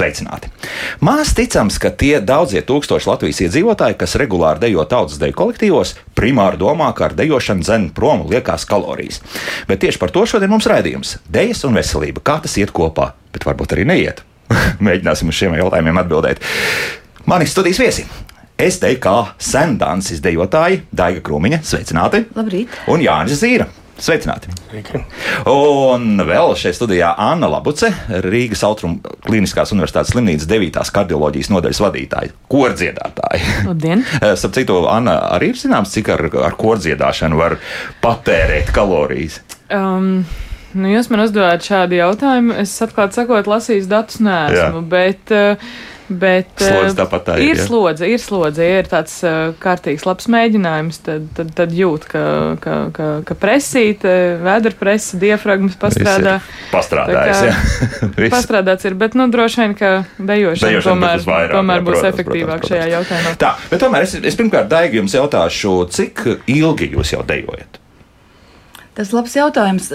[0.00, 0.50] sveicināti!
[1.04, 6.60] Mās ticams, ka tie daudzie tūkstoši Latvijas iedzīvotāji, kas regulāri dejo tautas deju kolektīvos, primāri
[6.60, 9.20] domā, ka ar dejošanu dzen prom liekās kalorijas.
[9.68, 12.24] Bet tieši par to šodien mums raidījums- Dejas un veselība.
[12.24, 14.24] Kā tas iet kopā, bet varbūt arī neiet.
[14.86, 16.42] Mēģināsim uz šiem jautājumiem atbildēt.
[17.30, 18.08] Mani studijas viesi
[18.60, 22.26] Es teiktu, kā sendāns izdejotāji Daiga Krūmiņa, sveicināti!
[22.36, 22.74] Labrīt!
[22.92, 23.64] Un Jānis Zīra.
[24.00, 24.48] Sveicināti!
[24.70, 25.02] Sveiki.
[25.50, 27.90] Un vēl šeit studijā Anna Labuce,
[28.24, 30.80] Rīgas Autrumu Kliniskās Universitātes slimnīcas 9.
[30.96, 33.56] kardioloģijas nodaļas vadītāja, kordziedātāja.
[33.68, 34.04] Labdien!
[34.40, 37.58] Starp citu, Anna arī ir zināms, cik ar, ar kordziedāšanu var
[38.04, 39.42] patērēt kalorijas.
[39.68, 40.24] Um.
[40.70, 42.54] Nu, jūs man uzdevāt šādu jautājumu.
[42.62, 44.82] Es atklāti sakot, lasījis datus neesmu, Jā.
[44.92, 45.72] bet uh,
[46.10, 47.52] Bet slodze tāpat tā ir.
[47.52, 47.64] Ir ja?
[47.68, 48.64] slodze, ir slodze.
[48.66, 52.22] Ja ir tāds uh, kārtīgs labs mēģinājums, tad, tad, tad jūt, ka,
[52.62, 56.40] ka, ka, ka presīte, vēdra presa, diafragmas pastrādā.
[56.72, 58.30] Pastrādājis, jā.
[58.34, 62.16] pastrādāts ir, bet, nu, droši vien, ka dejošana, dejošana tomēr, vairāk, tomēr jā, būs protams,
[62.16, 62.74] efektīvāk protams, protams.
[62.74, 63.36] šajā jautājumā.
[63.44, 67.78] Tā, bet tomēr es, es pirmkārt, Daigi, jums jautāšu, cik ilgi jūs jau dejojat?
[68.98, 69.86] Tas labs jautājums.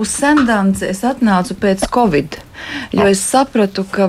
[0.00, 2.40] Uz Sendanci es atnācu pēc Covid,
[2.96, 4.08] jo es sapratu, ka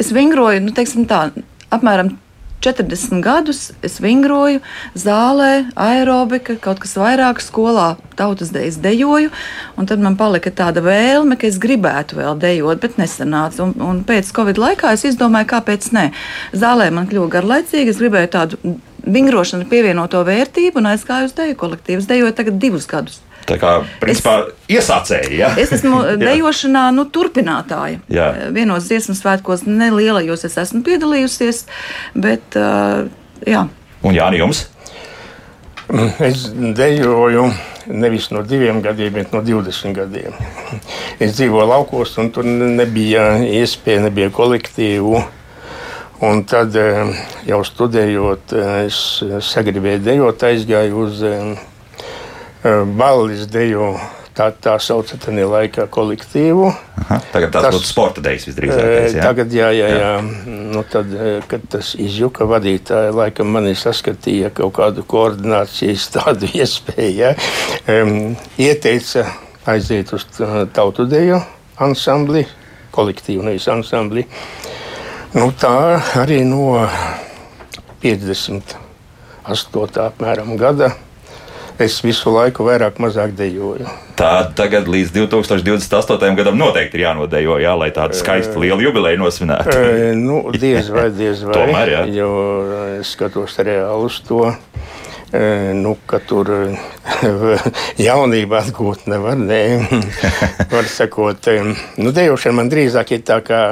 [0.00, 1.26] es vingroju, nu, teiksim tā,
[1.72, 2.14] apmēram
[2.62, 4.60] 40 gadus es vingroju
[4.94, 9.32] zālē, aerobika, kaut kas vairāk skolā, tautas dejas dejoju.
[9.90, 13.66] Tad man palika tāda vēlme, ka es gribētu vēl dejot, bet nesanāca.
[13.66, 16.06] Un, un pēc Covid laikā es izdomāju, kāpēc ne.
[16.54, 22.04] Zālē man kļuva garlaicīgi, es gribēju tādu vingrošanu pievienoto vērtību un aizgāju uz deju kolektīvu.
[22.04, 23.18] Es dejoju tagad divus gadus.
[23.48, 25.38] Tā kā principā es, iesācēji.
[25.40, 25.52] Ja?
[25.58, 28.02] Es esmu dejošanā nu, turpinātāja.
[28.12, 28.28] Jā.
[28.54, 31.64] Vienos dziesmu svētkos nelielajos es esmu piedalījusies,
[32.14, 33.08] bet uh,
[33.48, 33.66] jā.
[34.02, 34.66] Un Jāni, jums?
[36.22, 37.50] Es dejoju
[37.86, 40.34] nevis no diviem gadiem, bet no 20 gadiem.
[41.20, 45.22] Es dzīvoju laukos, un tur nebija iespēja, nebija kolektīvu.
[46.22, 46.76] Un tad
[47.48, 48.52] jau studējot,
[48.84, 48.96] es
[49.48, 51.22] sagribēju dejot, aizgāju uz
[52.98, 53.94] balles deju.
[54.32, 56.70] Tā, tā sauca tajā laikā kolektīvu.
[57.02, 58.86] Aha, tagad tas, tas būtu sporta dejs visdrīzāk.
[59.12, 59.26] Jā?
[59.26, 59.98] Tagad, jā, jā, jā.
[60.00, 60.46] jā.
[60.72, 61.12] Nu, tad,
[61.50, 67.12] kad tas izjuka vadītāja, laikam manī saskatīja kaut kādu koordinācijas tādu iespēju.
[67.12, 67.34] Ja?
[67.92, 69.26] Um, ieteica
[69.68, 70.24] aiziet uz
[70.72, 71.42] tautu deju
[71.84, 72.46] ansambli,
[72.94, 74.24] kolektīvu nevis ansambli.
[75.36, 76.80] Nu, tā arī no
[78.00, 78.76] 58.
[80.08, 80.94] apmēram gada
[81.80, 83.88] es visu laiku vairāk mazāk dejoju.
[84.18, 86.34] Tā tagad līdz 2028.
[86.38, 89.76] gadam noteikti ir jānodejo, jā, lai tādu skaistu lielu jubileju nosvinētu.
[89.76, 91.56] E, nu, diez vai, diez vai.
[91.56, 92.02] Tomēr, jā.
[92.20, 92.32] Jo
[93.00, 94.44] es skatos reāli uz to.
[95.32, 96.50] Nu, ka tur
[98.06, 99.38] jaunībā atgūt nevar.
[99.40, 99.62] Ne.
[100.74, 101.48] var sakot,
[101.96, 103.62] nu, dejošana man drīzāk ir tā kā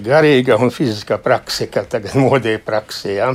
[0.00, 3.12] garīga un fiziskā praksa, kā tagad modē praksa.
[3.12, 3.34] Ja.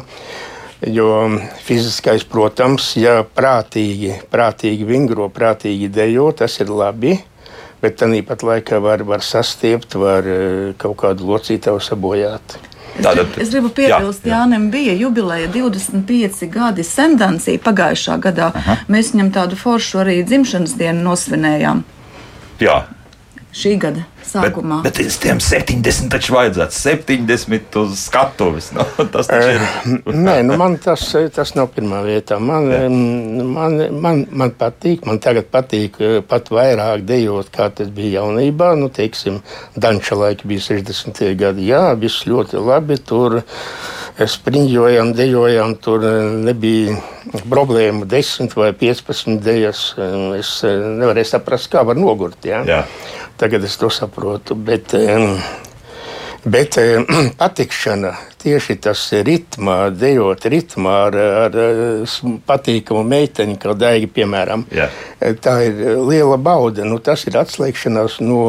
[0.82, 1.30] Jo
[1.62, 7.20] fiziskais, protams, ja prātīgi, prātīgi vingro, prātīgi dejo, tas ir labi.
[7.82, 12.58] Bet tāpat laikā var, var sastiept, var eh, kaut kādu locītavu sabojāt.
[13.02, 18.52] Tātad, es gribu piebilst, ka Jānis bija jubileja 25 gadi sendancija pagājušā gadā.
[18.58, 18.78] Aha.
[18.92, 21.86] Mēs viņam tādu foršu arī dzimšanas dienu nosvinējām.
[22.62, 22.78] Jā,
[23.58, 24.80] šī gada sākumā.
[24.86, 28.72] Bet, bet tiem 70 taču vajadzētu 70 uz skatuves.
[28.76, 29.66] Nu, tas taču ir.
[30.16, 31.06] Nē, nu man tas,
[31.36, 32.40] tas nav pirmā vietā.
[32.42, 32.70] Man,
[33.52, 36.00] man, man, man patīk, man tagad patīk
[36.30, 38.74] pat vairāk dejot, kā tas bija jaunībā.
[38.80, 39.42] Nu, teiksim,
[39.76, 41.24] Danča laika bija 60.
[41.40, 41.70] gadi.
[41.72, 43.00] Jā, viss ļoti labi.
[43.02, 43.42] Tur
[44.30, 46.04] spriņģojām, dejojām, tur
[46.46, 46.98] nebija
[47.50, 49.84] problēmu 10 vai 15 dejas.
[50.38, 52.40] Es nevarēju saprast, kā var nogurt.
[52.46, 52.64] Jā?
[52.68, 52.84] Jā.
[53.42, 54.56] Tagad es to saprotu.
[54.56, 54.94] Bet,
[56.44, 56.78] bet
[57.42, 61.58] patikšana tieši tas ritmā, dejot ritmā ar, ar
[62.50, 64.66] patīkamu meiteni, kā daigi, piemēram.
[64.74, 64.90] Jā.
[65.42, 66.86] Tā ir liela bauda.
[66.88, 68.42] Nu, tas ir atslēgšanās no,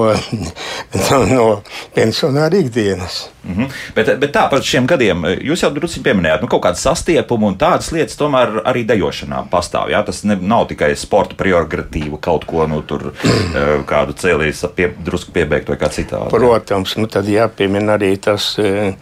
[0.97, 1.47] no, no
[1.93, 3.29] pensionāra ikdienas.
[3.43, 3.71] Mm -hmm.
[3.95, 7.57] bet, bet tā par šiem gadiem jūs jau drusku pieminējāt, nu, kaut kādu sastiepumu un
[7.59, 9.91] tādas lietas tomēr arī dejošanā pastāv.
[9.91, 10.03] Jā?
[10.07, 13.13] Tas ne, nav tikai sporta prerogatīva kaut ko nu, tur,
[13.59, 16.31] eh, kādu cēlījis pie, drusku piebeigt vai kā citādi.
[16.31, 18.95] Protams, nu, tad jāpiemina arī tas eh,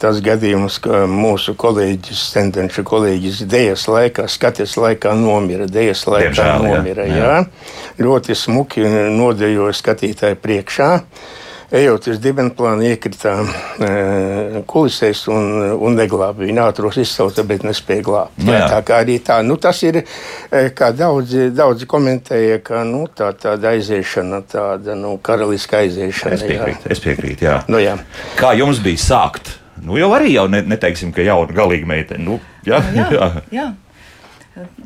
[0.00, 5.68] tas gadījums, ka mūsu kolēģis, sentenču kolēģis Dējas laikā, skaties laikā nomira.
[5.70, 7.20] Dējas laikā Diemžēl, nomira, jā.
[7.20, 7.84] jā.
[8.00, 10.90] Ļoti smuki nodejoja skatītāju priekšā.
[11.70, 13.90] ejot uz dibenplānu, iekritām e,
[14.66, 16.42] kulisēs un, un neglāba.
[16.42, 18.40] Viņa ātros izsauca, bet nespēja glābt.
[18.42, 18.64] Nu, jā.
[18.64, 23.04] jā, tā kā arī tā, nu, tas ir, e, kā daudzi, daudzi komentēja, ka nu,
[23.14, 26.40] tā, tāda aiziešana, tāda nu, karaliska aiziešana.
[26.40, 27.56] Es piekrītu, es piekrītu, jā.
[27.70, 27.96] Nu, jā.
[28.40, 29.54] Kā jums bija sākt?
[29.84, 32.24] Nu, jau arī jau ne, neteiksim, ka jauna galīga meitene.
[32.26, 33.06] Nu, jā, jā.
[33.20, 33.68] jā, jā.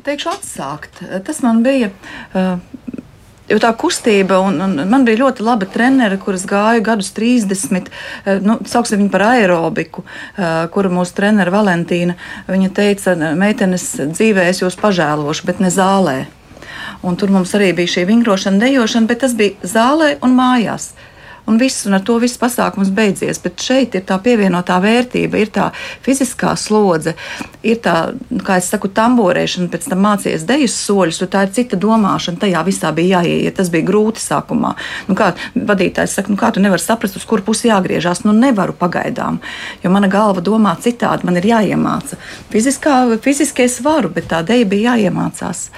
[0.05, 1.01] Teikšu, atsākt.
[1.25, 1.91] Tas man bija.
[2.33, 2.57] Uh,
[3.45, 7.91] Jo tā kustība, un, un man bija ļoti laba trenere, kuras gāja gadus 30,
[8.41, 10.01] nu, sauksim viņu par aerobiku,
[10.73, 12.15] kura mūsu trenere Valentīna.
[12.49, 16.23] Viņa teica, meitenes dzīvē es jūs pažēlošu, bet ne zālē.
[17.05, 20.95] Un tur mums arī bija šī vingrošana, dejošana, bet tas bija zālē un mājās
[21.45, 23.39] un viss, un ar to viss pasākums beidzies.
[23.43, 25.69] Bet šeit ir tā pievienotā vērtība, ir tā
[26.05, 27.15] fiziskā slodze,
[27.65, 27.95] ir tā,
[28.29, 32.41] nu, kā es saku, tamborēšana, pēc tam mācīties dejas soļus, un tā ir cita domāšana.
[32.41, 33.55] Tajā visā bija jāieiet.
[33.55, 34.73] Tas bija grūti sākumā.
[35.09, 38.25] Nu, kā vadītājs saka, nu, kā tu nevari saprast, uz kuru pusi jāgriežās?
[38.25, 39.39] Nu, nevaru pagaidām,
[39.83, 42.19] jo mana galva domā citādi, man ir jāiemāca.
[42.53, 45.69] Fiziskā, fiziski es varu, bet tā deja bija jāiemācās.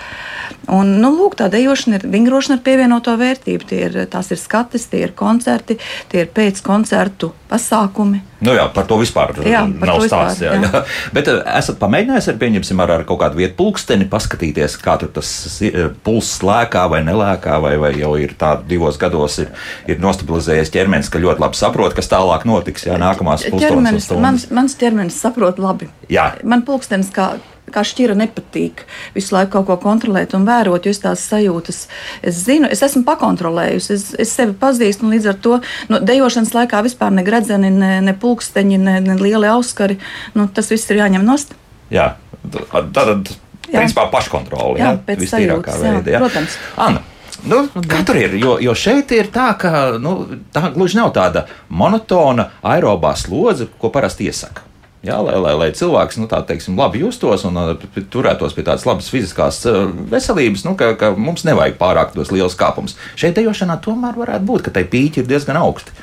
[0.67, 3.67] Un, nu, lūk, tā dejošana ir vingrošana ar pievienoto vērtību.
[3.69, 8.21] Tie ir, tās ir skates, tie ir koncerti, tie ir pēckoncertu pasākumi.
[8.43, 10.43] Nu jā, par to vispār Jā, par nav stāsts.
[10.45, 10.69] Jā, jā.
[10.69, 10.81] jā.
[11.15, 12.37] Bet eh, esat pamēģinājis ar,
[12.83, 15.31] ar, ar kaut kādu vietu pulksteni, paskatīties, kā tas
[15.65, 19.51] eh, pulss lēkā vai nelēkā, vai, vai jau ir tā divos gados ir,
[19.89, 22.85] ir nostabilizējies ķermenis, ka ļoti labi saprot, kas tālāk notiks.
[22.89, 24.11] Jā, nākamās stundas.
[24.21, 25.89] mans, mans ķermenis saprot labi.
[26.13, 26.35] Jā.
[26.45, 27.33] Man pulkstenis kā,
[27.73, 28.83] kā šķira nepatīk
[29.15, 31.81] visu laiku kaut ko kontrolēt un vērot, jo es tās sajūtas,
[32.25, 35.59] es zinu, es esmu pakontrolējusi, es, es sevi pazīstu un līdz ar to
[35.91, 39.99] no dejošanas laikā vispār ne gredzeni, ne, ne pulksteņi, ne, ne lieli auskari,
[40.37, 41.53] nu, tas viss ir jāņem nost.
[41.93, 42.13] Jā,
[42.47, 43.29] tātad,
[43.67, 43.81] Jā.
[43.81, 44.79] principā, paškontrole.
[44.79, 46.15] Jā, Jā, pēc sajūtas, jā, veidā.
[46.15, 46.23] Jā.
[46.23, 46.57] protams.
[46.87, 47.03] Anna.
[47.47, 48.33] Nu, kā tur ir?
[48.41, 50.15] Jo, jo šeit ir tā, ka nu,
[50.53, 54.66] tā gluži nav tāda monotona aerobā slodze, ko parasti iesaka.
[55.05, 57.73] Jā, lai, lai, lai cilvēks nu, tā, teiksim, labi justos un uh,
[58.09, 62.57] turētos pie tādas labas fiziskās uh, veselības, nu, ka, ka mums nevajag pārāk tos lielus
[62.57, 62.97] kāpumus.
[63.19, 65.93] Šeit dejošanā tomēr varētu būt, ka tai pīķi ir diezgan augsti.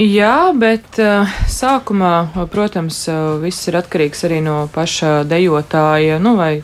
[0.00, 6.38] Jā, bet uh, sākumā, uh, protams, uh, viss ir atkarīgs arī no paša dejotāja, nu,
[6.40, 6.62] vai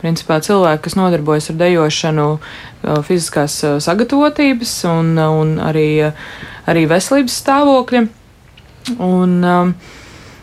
[0.00, 6.10] principā cilvēki, kas nodarbojas ar dejošanu, uh, fiziskās sagatavotības un, un arī,
[6.66, 8.04] arī veselības stāvokļa.
[8.98, 9.74] Un, um,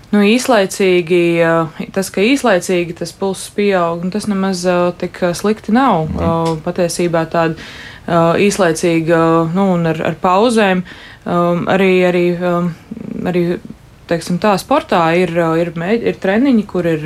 [0.08, 5.34] Nu, īslaicīgi, uh, tas, ka īslaicīgi tas pulss pieaug, nu, tas nemaz uh, tik uh,
[5.36, 6.08] slikti nav.
[6.16, 7.60] Uh, Patiesībā tāda
[8.08, 9.18] īslaicīga,
[9.52, 10.80] nu, un ar, ar pauzēm
[11.28, 12.22] arī, arī,
[13.28, 13.42] arī
[14.08, 17.04] teiksim, tā sportā ir, ir, ir treniņi, kur ir.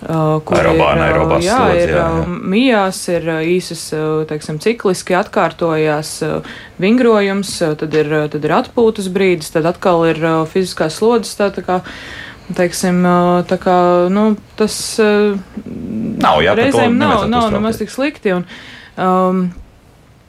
[0.00, 2.36] Uh, kur Aerobā, ir, uh, anaerobās jā, slodze, ir jā, uh, jā.
[2.54, 8.46] mijās, ir uh, īsas, uh, teiksim, cikliski atkārtojās uh, vingrojums, uh, tad ir, uh, tad
[8.48, 11.34] ir atpūtas brīdis, tad atkal ir uh, fiziskās slodzes.
[11.36, 11.82] Tā, tā kā,
[12.56, 13.76] teiksim, uh, tā kā,
[14.08, 15.36] nu, tas uh,
[16.20, 18.38] Nav, jā, reizēm nav, nav nemaz tik slikti.
[18.38, 18.48] Un,
[18.96, 19.44] um,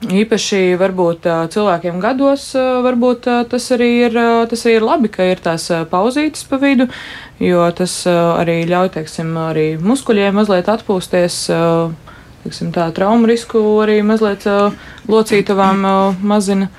[0.02, 4.16] Īpaši varbūt cilvēkiem gados, varbūt tas arī ir,
[4.50, 6.88] tas arī ir labi, ka ir tās pauzītes pa vidu,
[7.38, 11.36] jo tas arī ļauj, teiksim, arī muskuļiem mazliet atpūsties,
[12.42, 14.48] teiksim, tā traumu risku arī mazliet
[15.06, 15.86] locītavām
[16.26, 16.72] mazina.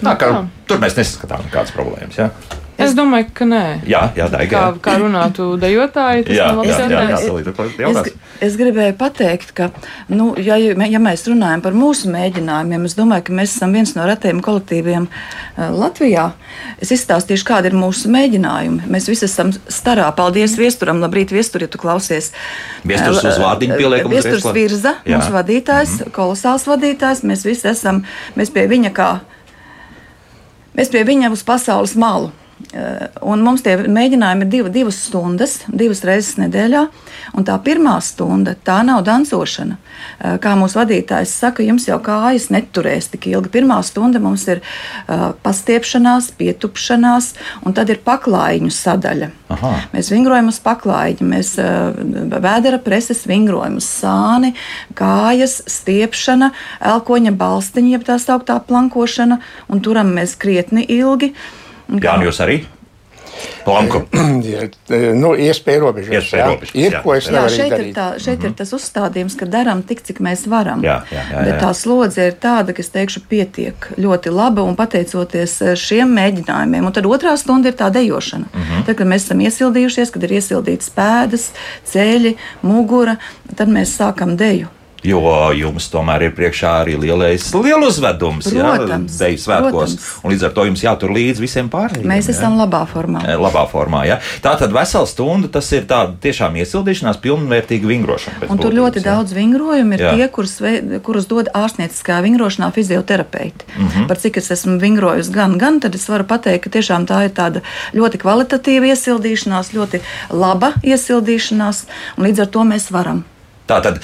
[0.00, 0.42] Tā, kā, tā.
[0.66, 2.18] tur mēs nesaskatām nekādas problēmas.
[2.18, 2.30] Jā,
[2.80, 3.64] Es domāju, ka nē.
[3.88, 4.80] jā, jā Daiga, Kā, jā.
[4.84, 7.18] kā runātu dejotāji, tas Jā, nav labs jā, jā, jā,
[7.56, 8.12] ko Es,
[8.48, 9.70] es gribēju pateikt, ka,
[10.08, 14.06] nu, ja, ja mēs runājam par mūsu mēģinājumiem, es domāju, ka mēs esam viens no
[14.08, 16.30] retajiem kolektīviem uh, Latvijā.
[16.80, 18.88] Es izstāstīšu, kādi ir mūsu mēģinājumi.
[18.90, 20.08] Mēs visi esam starā.
[20.16, 22.32] Paldies viesturam, labrīt, viestur, ja tu klausies.
[22.86, 25.18] Viesturs uz vārdiņu pieliekam Viesturs virza, Jā.
[25.18, 26.16] mūsu vadītājs, mm -hmm.
[26.16, 27.24] kolosāls vadītājs.
[27.28, 28.04] Mēs visi esam,
[28.36, 29.10] mēs pie viņa kā,
[30.76, 32.32] mēs pie viņa uz pasaules malu.
[32.70, 36.84] Eh, Un mums tie mēģinājumi ir div, divas stundas, divas reizes nedēļā.
[37.38, 39.76] Un tā pirmā stunda, tā nav dancošana.
[39.76, 43.50] Eh, Kā mūsu vadītājs saka, jums jau kājas neturēs tik ilgi.
[43.58, 47.32] Pirmā stunda mums ir uh, pastiepšanās, pietupšanās,
[47.66, 49.30] un tad ir paklājiņu sadaļa.
[49.50, 49.72] Aha.
[49.92, 51.90] Mēs vingrojam uz paklājiņa, mēs uh,
[52.40, 54.54] vēdera preses vingrojam uz sāni,
[54.98, 56.52] kājas, stiepšana,
[56.92, 61.34] elkoņa balstiņa, jeb tā sauktā plankošana, un turam mēs krietni ilgi.
[61.34, 61.59] Un
[62.02, 62.60] Jā, un jūs arī?
[63.64, 64.02] Planku.
[64.50, 64.66] Jā,
[65.16, 66.30] nu, iespēja robežās.
[66.32, 66.46] Jā.
[66.48, 67.00] robežās, Ir, jā.
[67.04, 67.94] ko es Jā, nevaru šeit, ir, darīt.
[67.96, 68.50] tā, šeit mm -hmm.
[68.50, 70.82] ir tas uzstādījums, ka darām tik, cik mēs varam.
[70.84, 71.60] Jā, jā, jā, Bet jā.
[71.60, 76.86] tā slodze ir tāda, ka es teikšu, pietiek ļoti laba un pateicoties eh, šiem mēģinājumiem.
[76.86, 78.44] Un tad otrā stunda ir tā dejošana.
[78.52, 78.72] Mm Mhm.
[78.72, 78.86] -hmm.
[78.86, 81.50] Tad, kad mēs esam iesildījušies, kad ir iesildīts pēdas,
[81.92, 83.16] ceļi, mugura,
[83.56, 84.66] tad mēs sākam deju.
[85.06, 85.20] Jo
[85.56, 89.94] jums tomēr ir priekšā arī lielais lielu uzvedums, Protams, ja deju svētkos.
[90.28, 92.04] līdz ar to jums jātur līdzi visiem pārējiem.
[92.08, 93.22] Mēs esam labā formā.
[93.24, 94.18] E, Labā formā, ja.
[94.44, 98.42] Tā tad vesela stunda, tas ir tā tiešām iesildīšanās, pilnvērtīga vingrošana.
[98.48, 99.06] Un tur būtības, ļoti ja.
[99.08, 100.12] daudz vingrojumu ir Jā.
[100.16, 100.58] tie, kurus,
[101.06, 103.64] kurus dod ārstnieciskā vingrošanā fizioterapeiti.
[103.76, 103.88] Mm.
[103.88, 104.08] -hmm.
[104.08, 107.32] Par cik es esmu vingrojusi gan, gan, tad es varu pateikt, ka tiešām tā ir
[107.32, 107.64] tāda
[107.96, 111.84] ļoti kvalitatīva iesildīšanās, ļoti laba iesildīšanās,
[112.16, 113.24] un līdz ar to mēs varam.
[113.66, 114.00] Tā tad.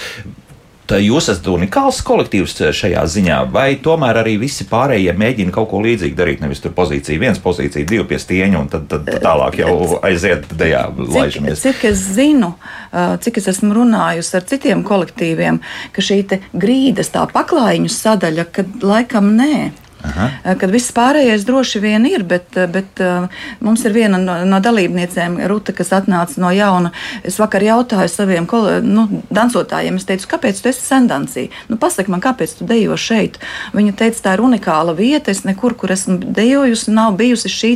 [0.87, 5.81] Tā jūs esat unikāls kolektīvs šajā ziņā, vai tomēr arī visi pārējie mēģina kaut ko
[5.83, 6.43] līdzīgu darīt?
[6.45, 10.85] Nevis tur pozīcija viens, pozīcija divi pie stieņa, un tad, tad tālāk jau aiziet dejā,
[10.95, 11.65] Cik, laižamies.
[11.65, 12.53] cik es zinu,
[12.95, 15.59] cik es esmu runājusi ar citiem kolektīviem,
[15.97, 16.21] ka šī
[16.55, 19.86] grīdas, tā paklājiņu sadaļa, kad laikam nē.
[20.05, 20.57] Aha.
[20.61, 23.27] Kad viss pārējais droši vien ir, bet, bet uh,
[23.65, 26.93] mums ir viena no, no dalībniecēm, Ruta, kas atnāca no jauna.
[27.27, 31.49] Es vakar jautāju saviem kol- nu, dansotājiem, es teicu, kāpēc tu esi sendancī?
[31.71, 33.41] Nu, pasaki man, kāpēc tu dejo šeit?
[33.75, 35.33] Viņa teica, tā ir unikāla vieta.
[35.33, 37.73] Es nekur, kur esmu dejojusi, nav bijusi šī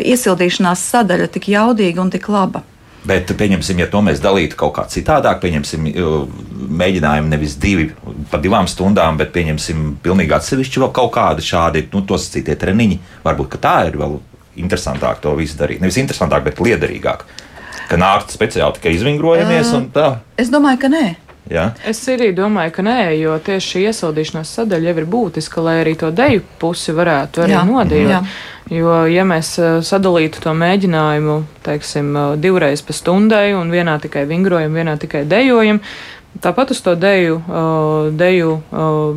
[0.00, 2.64] iesildīšanās sadaļa tik jaudīga un tik laba.
[3.08, 6.24] Bet, pieņemsim, ja to mēs dalītu kaut kā citādāk, pieņemsim, uh,
[6.80, 7.86] mēģinājumu nevis divi
[8.30, 13.00] pa divām stundām, bet pieņemsim pilnīgi atsevišķi vēl kaut kādi šādi, nu, tos citie treniņi.
[13.24, 14.18] Varbūt tā ir vēl
[14.60, 15.80] interesantāk to visu darīt.
[15.80, 17.24] Nevis interesantāk, bet liederīgāk.
[17.90, 20.10] Ka nākt speciāli tikai izvingrojamies un tā.
[20.38, 21.04] Es domāju, ka nē.
[21.50, 21.72] Ja?
[21.86, 25.96] Es arī domāju, ka nē, jo tieši šī iesildīšanās sadaļa jau ir būtiska, lai arī
[25.98, 28.08] to deju pusi varētu arī nodīt.
[28.10, 28.22] jā.
[28.70, 34.22] Jo, ja mēs eh, sadalītu to mēģinājumu, teiksim, eh, divreiz pa stundai un vienā tikai
[34.30, 35.80] vingrojam, vienā tikai dejojam,
[36.38, 38.52] tāpat uz to deju, eh, deju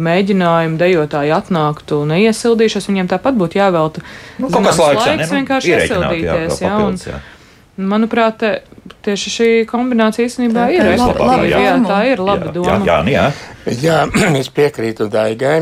[0.09, 4.01] mēģinājumu dejotāji atnāktu neiesildīšos, viņiem tāpat būtu jāvelta
[4.39, 5.29] Nu, kaut zināms laiks, ja ne?
[5.29, 6.57] Nu, vienkārši jā, iesildīties.
[6.57, 7.21] jā, un, papildus, jā.
[7.73, 8.43] Manuprāt,
[9.01, 11.89] tieši šī kombinācija īstenībā Tā ir ir laba Jā, formula.
[11.89, 12.75] tā ir laba jā, doma.
[12.85, 13.23] Jā, jā,
[13.65, 13.77] jā.
[13.81, 13.99] Jā,
[14.41, 15.57] es piekrītu Daigai.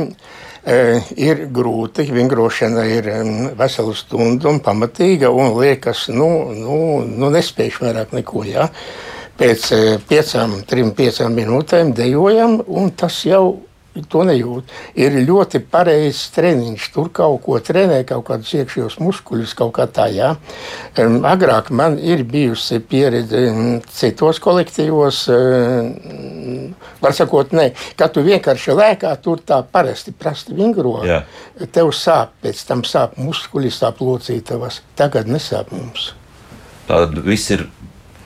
[0.61, 0.75] E,
[1.17, 3.07] ir grūti, vingrošana ir
[3.57, 6.75] veselu stundu un pamatīga, un liekas, nu, nu,
[7.07, 8.43] nu nespējuši vairāk neko.
[8.45, 8.67] Jā.
[9.39, 13.45] Pēc e, piecām, trim, piecām minūtēm dejojam, un tas jau
[14.11, 14.69] to nejūt.
[14.99, 16.87] Ir ļoti pareizs treniņš.
[16.93, 20.07] Tur kaut ko trenē, kaut kādus iekšējos muskuļus, kaut kā tā.
[20.15, 20.33] Jā.
[20.95, 23.43] Agrāk man ir bijusi pieredze
[23.91, 25.25] citos kolektīvos.
[27.01, 31.01] Var sakot, ne, ka tu vienkārši lēkā, tur tā parasti prasti vingro.
[31.07, 31.23] Jā.
[31.73, 34.81] Tev sāp, pēc tam sāp muskuļi, sāp locītavas.
[34.99, 36.13] Tagad nesāp mums.
[36.87, 37.67] Tad viss ir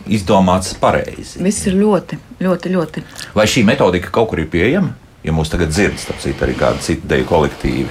[0.05, 1.41] izdomāts pareizi.
[1.43, 3.03] Viss ir ļoti, ļoti, ļoti.
[3.35, 4.93] Vai šī metodika kaut kur ir pieejama?
[5.25, 7.87] Ja mūs tagad dzird, starp citu, arī kādi citi deju kolektīvi.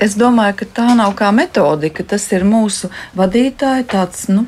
[0.00, 2.06] Es domāju, ka tā nav kā metodika.
[2.08, 3.84] Tas ir mūsu vadītāji.
[3.90, 4.46] Tāds, nu,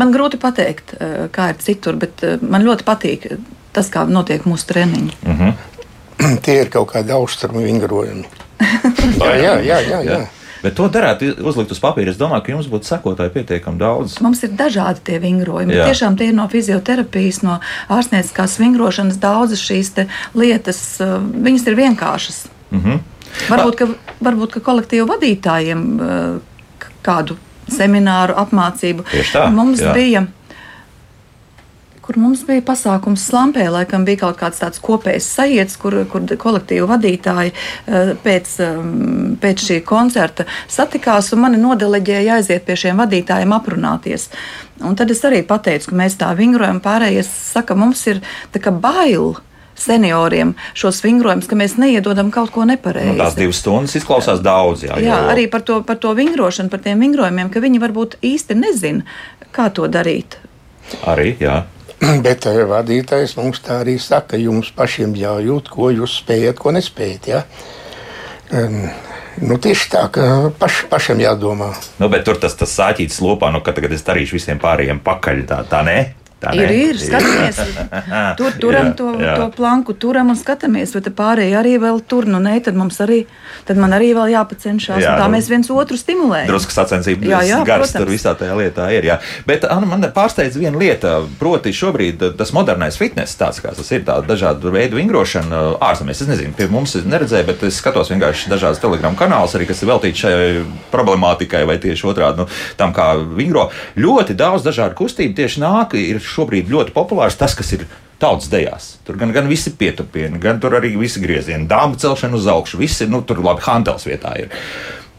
[0.00, 3.28] man grūti pateikt, eh, kā ir citur, bet eh, man ļoti patīk
[3.74, 5.14] tas, kā notiek mūsu treniņi.
[6.44, 8.26] Tie ir kaut kādi austrumu vingrojumi.
[9.22, 10.18] jā, jā, jā, jā, jā.
[10.64, 12.08] Bet to darētu uzlikt uz papīra.
[12.14, 14.16] Es domāju, ka jums būtu sekotāji pietiekami daudz.
[14.24, 15.76] Mums ir dažādi tie vingrojumi.
[15.76, 15.90] Jā.
[15.90, 17.58] Tiešām tie ir no fizioterapijas, no
[17.92, 19.20] ārstnieciskās vingrošanas.
[19.20, 19.92] Daudzas šīs
[20.34, 22.46] lietas, eh, viņas ir vienkāršas.
[22.72, 22.98] Mm -hmm.
[23.50, 23.86] Varbūt, ka,
[24.22, 25.80] varbūt, ka kolektīvu vadītājiem
[26.78, 27.36] k- kādu
[27.68, 29.04] semināru apmācību.
[29.10, 29.92] Tieši tā, Mums jā.
[29.94, 30.26] bija.
[32.04, 36.88] Kur mums bija pasākums Slampē, laikam bija kaut kāds tāds kopējs sajūts, kur, kur kolektīvu
[36.90, 38.90] vadītāji eh, pēc, em,
[39.40, 44.28] pēc šī koncerta satikās un mani nodeleģēja aiziet pie šiem vadītājiem aprunāties.
[44.84, 48.20] Un tad es arī pateicu, ka mēs tā vingrojam, pārējie saka, mums ir
[48.52, 49.32] tā kā bail
[49.74, 53.10] senioriem šos vingrojumus, ka mēs neiedodam kaut ko nepareizi.
[53.14, 54.84] Nu, tās divas stundas izklausās daudz.
[54.86, 58.18] Jā, Jā, jo- arī par to, par to vingrošanu, par tiem vingrojumiem, ka viņi varbūt
[58.22, 59.02] īsti nezina,
[59.56, 60.36] kā to darīt.
[61.08, 61.62] arī jā.
[62.26, 67.30] Bet eh, vadītājs mums tā arī saka, jums pašiem jājūt, ko jūs spējat, ko nespējat.
[67.30, 67.44] Ja?
[68.54, 68.82] Um,
[69.42, 71.72] nu, tieši tā, ka paš, pašam jādomā.
[72.02, 75.46] Nu, bet tur tas, tas sāķītis lopā, nu, ka tagad es darīšu visiem pārējiem pakaļ.
[75.50, 75.98] Tā, tā nē.
[76.42, 76.74] Tā Ir, nē.
[76.90, 77.58] ir, skatāmies,
[78.38, 79.34] tur turam Jā, to, jā.
[79.38, 82.98] to planku, turam un skatāmies, vai te pārējie arī vēl tur, nu nē, tad mums
[83.00, 83.22] arī,
[83.64, 85.00] tad man arī vēl jāpacenšas.
[85.00, 86.50] Jā, tā nu, mēs viens otru stimulējam.
[86.50, 88.02] Drusku sacensības Jā, jā, gars protams.
[88.02, 89.08] tur visā tajā lietā ir.
[89.08, 89.16] Jā.
[89.48, 93.94] Bet Anna, man pārsteidz viena lieta, proti, šobrīd eh, tas modernais fitness, tāds kā tas
[93.94, 96.24] ir, tāda dažādu veidu vingrošana eh, ārzemēs.
[96.26, 99.80] Es nezinu, pie mums es neredzēju, bet es skatos vienkārši dažādas telegramu kanālus, arī kas
[99.80, 100.36] ir veltīti šai
[100.92, 103.68] problemātikai, vai tieši otrādi nu, tam, kā vingro.
[103.96, 107.86] Ļoti daudz dažādu kustību tieši nāk, ir šobrīd ļoti populārs tas, kas ir.
[108.22, 108.84] Tautas dejās.
[109.04, 112.78] Tur gan, gan visi pietupieni, gan tur arī visi griezieni, dāmas celšana uz augšu.
[112.78, 114.52] Visi, nu, tur labi, Hantels vietā ir.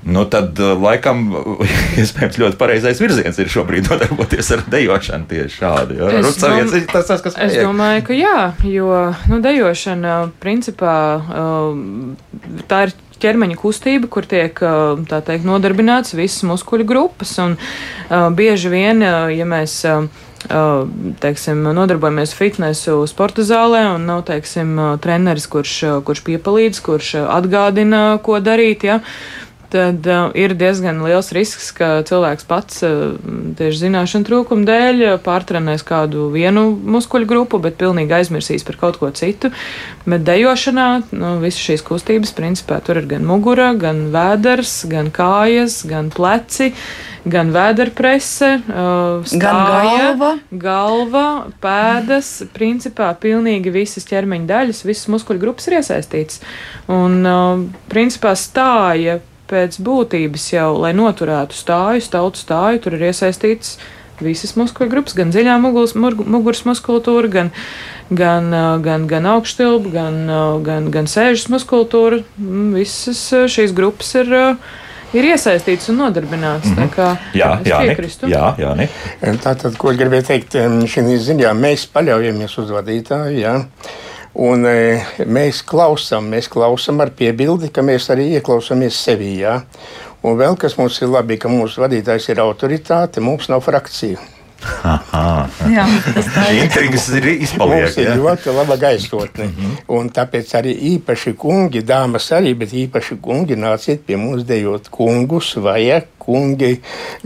[0.07, 1.25] Nu, tad, uh, laikam,
[2.01, 5.99] iespējams, ļoti pareizais virziens ir šobrīd nodarboties ar dejošanu tieši šādi.
[5.99, 6.09] Ja?
[6.21, 7.67] Es dom- tas, tas, Es vajag.
[7.67, 8.35] domāju, ka jā,
[8.71, 8.89] jo
[9.29, 10.95] nu, dejošana principā
[11.35, 12.13] um,
[12.71, 14.55] tā ir ķermeņa kustība, kur tiek
[15.11, 17.35] tā teikt, nodarbināts visas muskuļu grupas.
[17.43, 19.81] Un, uh, bieži vien, uh, ja mēs
[21.21, 25.73] teiksim, nodarbojamies fitnesu sporta zālē un nav teiksim, treneris, kurš,
[26.05, 28.85] kurš piepalīdz, kurš atgādina, ko darīt.
[28.85, 28.99] Ja?
[29.75, 33.17] Tad uh, ir diezgan liels risks, ka cilvēks pats uh,
[33.59, 39.01] tieši zināšanu trūkuma dēļ uh, pārtrenēs kādu vienu muskuļu grupu, bet pilnīgi aizmirsīs par kaut
[39.01, 39.51] ko citu.
[40.07, 45.81] Bet dejošanā nu, visas šīs kustības, principā, tur ir gan mugura, gan vēders, gan kājas,
[45.89, 46.71] gan pleci,
[47.27, 50.33] gan vēderprese, uh, Gan stāja, galva.
[50.55, 51.27] galva,
[51.59, 56.43] pēdas, principā pilnīgi visas ķermeņa daļas, visas muskuļu grupas ir iesaistītas.
[56.87, 63.77] Un, uh, principā, stāja pēc būtības jau, lai noturētu stāju, stautu stāju, tur ir iesaistītas
[64.23, 67.51] visas muskuļu grupas, gan dziļā muguras, murgu- muguras muskultūra, gan,
[68.09, 72.21] gan, uh, gan, gan augšstilba, gan, uh, gan, gan sēžas muskultūra.
[72.39, 74.31] Mm, Visas uh, šīs grupas ir,
[75.13, 76.71] ir iesaistītas un nodarbinātas.
[76.71, 77.17] Mm -hmm.
[77.33, 78.27] Jā, es jā, piekristu.
[78.31, 78.89] jā, jā, ne?
[79.43, 80.55] Tātad, ko es gribēju teikt,
[80.95, 83.39] šī ziņā mēs paļaujamies uz vadītāju.
[83.39, 83.65] Ja?
[84.35, 84.99] Un e,
[85.31, 89.37] mēs klausām, mēs klausām ar piebildi, ka mēs arī ieklausāmies sevī.
[89.45, 89.61] Ja?
[90.25, 94.19] Un vēl kas mums ir labi, ka mūsu vadītājs ir autoritāte, mums nav frakcija.
[94.83, 95.45] Aha.
[95.69, 96.27] Jā, tas.
[96.57, 97.85] Intrigas ir izpaliek.
[97.85, 98.15] Mums ir Ja?
[98.17, 99.49] ļoti laba gaisotne.
[99.93, 105.53] Un tāpēc arī īpaši kungi, dāmas arī, bet īpaši kungi nāciet pie mums dejot kungus,
[105.61, 106.71] vajag kungi,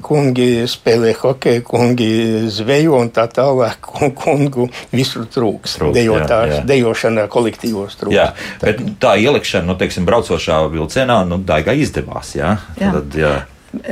[0.05, 2.09] kungi spēlē hokeju, kungi
[2.53, 3.79] zvejo un tā tālāk.
[3.89, 5.77] kun- Kungu visur trūks.
[5.79, 6.63] Trūkst, Dejotās, jā, jā.
[6.69, 8.13] dejošanā kolektīvos trūks.
[8.15, 8.27] Jā,
[8.61, 12.33] bet tā ielikšana, nu, teiksim, braucošā vilcienā, nu, daigai izdevās.
[12.37, 12.91] Jā, Jā.
[12.97, 13.33] Tad, jā.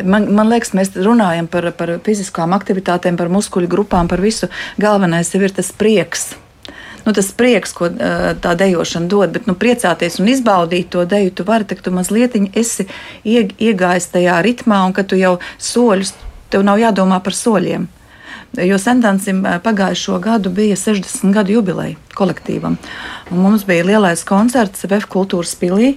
[0.03, 4.49] Man, man liekas, mēs runājam par, par fiziskām aktivitātēm, par muskuļu grupām, par visu.
[4.81, 6.31] Galvenais ir tas prieks.
[7.07, 11.45] Nu, tas prieks, ko tā dejošana dod, bet nu, priecāties un izbaudīt to deju, tu
[11.47, 12.83] vari, tad tu mazliet esi
[13.23, 16.11] ieg, iegājis tajā ritmā, un ka tu jau soļus,
[16.51, 17.87] tev nav jādomā par soļiem.
[18.67, 22.75] Jo Sentānam pagājušo gadu bija 60 gadu jubileja kolektīvam.
[23.31, 25.95] Un mums bija lielais koncerts VF kultūras pilī.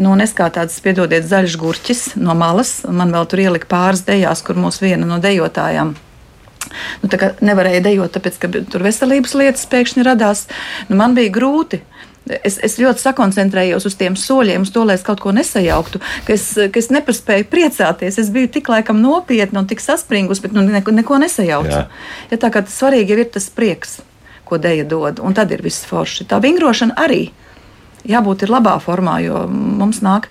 [0.00, 4.06] Nu, es kā tāds, piedodiet, zaļš gurķis no malas, un man vēl tur ielika pāris
[4.08, 5.98] dejās, kur mūsu viena no dejotājām.
[7.02, 10.46] Nu, tā nevarēja dejot, tāpēc, ka tur veselības lietas pēkšņi radās.
[10.90, 11.82] Nu, man bija grūti.
[12.44, 16.34] Es, es ļoti sakoncentrējos uz tiem soļiem, uz to, lai es kaut ko nesajauktu, ka
[16.36, 18.20] es, ka es nepaspēju priecāties.
[18.20, 21.72] Es biju tik laikam nopietna un tik saspringus, bet nu, neko, neko nesajaucu.
[21.72, 21.86] Jā.
[22.30, 23.98] Ja, tā kā tas svarīgi ir tas prieks,
[24.46, 26.28] ko deja dod, un tad ir viss forši.
[26.30, 27.30] Tā vingrošana arī
[28.08, 30.28] jābūt ir labā formā, jo mums nāk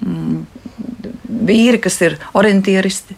[0.00, 0.44] mm,
[1.50, 3.16] vīri, kas ir orientieristi.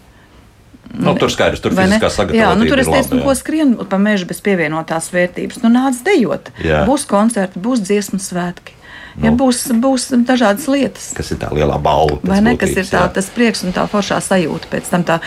[0.92, 3.98] Nu, tur skaidrs, tur fiziskā sagatavotība Jā, nu, tur es teicu, nu, ko skrien pa
[4.02, 5.62] mežu bez pievienotās vērtības.
[5.64, 6.52] Nu, nāc dejot.
[6.60, 6.82] Jā.
[6.88, 8.76] Būs koncerti, būs dziesmu svētki.
[9.20, 9.36] Ja Nu.
[9.36, 11.10] būs, būs dažādas lietas.
[11.16, 12.18] Kas ir tā lielā balva?
[12.24, 13.12] Vai ne, kas būtības, ir tā, jā.
[13.18, 15.04] tas prieks un tā foršā sajūta pēc tam.
[15.04, 15.18] Tā.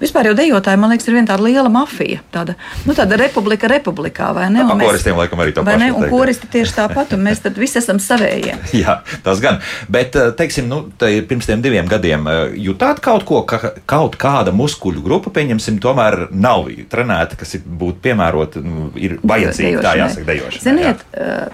[0.00, 2.20] Vispār jau dejotāji, man liekas, ir viena tāda liela mafija.
[2.32, 2.54] Tāda,
[2.86, 4.64] nu, tāda republika republikā, vai ne?
[4.64, 5.90] Pa Un mēs- koristiem laikam arī vai pašu ne?
[5.92, 6.10] Un jā.
[6.10, 8.56] koristi tieši tāpat, un mēs tad visi esam savējie.
[8.84, 9.60] Jā, tas gan.
[9.88, 14.16] Bet, eh, teiksim, nu, tai pirms tiem diviem gadiem eh, jutāt kaut ko, ka kaut
[14.16, 19.82] kāda muskuļu grupa, pieņemsim, tomēr nav trenēta, kas ir būtu piemērota, nu, ir vajadzīga.
[19.84, 20.62] Tā jāsaka, dejošana.
[20.64, 21.46] Ziniet, eh,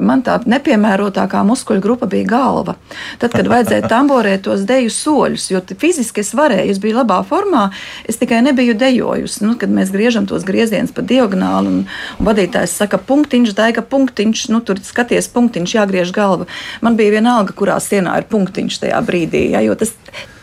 [0.00, 2.76] man tā nepiemērotākā muskuļu grupa bija galva.
[3.22, 7.68] Tad, kad vajadzēja tamborēt tos deju soļus, jo fiziski es varēju, es biju labā formā,
[8.08, 9.44] es tikai nebiju dejojusi.
[9.46, 11.84] Nu, kad mēs griežam tos griezienus pa diagonāli, un,
[12.18, 16.48] un vadītājs saka, punktiņš, daiga punktiņš, nu tur skaties, punktiņš, jāgriež galva.
[16.84, 19.94] Man bija vienalga, kurā sienā ir punktiņš tajā brīdī, ja, jo tas,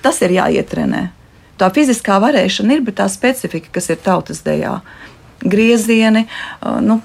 [0.06, 1.08] tas ir jāietrenē.
[1.56, 4.80] Tā fiziskā varēšana ir, bet tā specifika, kas ir tautas dejā.
[5.46, 7.00] Griezieni, uh, nu,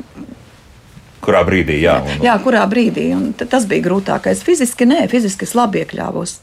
[1.30, 1.98] Kurā brīdī, jā.
[2.02, 3.10] Un, Jā, kurā brīdī?
[3.14, 4.42] Un tas bija grūtākais.
[4.46, 6.40] Fiziski nē, fiziski es labi iekļāvos.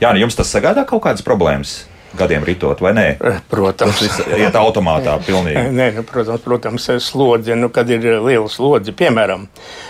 [0.00, 1.82] jā, nu, jums tas sagādā kaut kādas problēmas
[2.14, 3.04] gadiem ritot, vai nē?
[3.18, 3.98] Eh, Protams.
[3.98, 5.64] Tas viss iet automātā pilnīgi.
[5.74, 9.48] Nē, nu, protams, protams, slodze, nu, kad ir liela slodze, piemēram,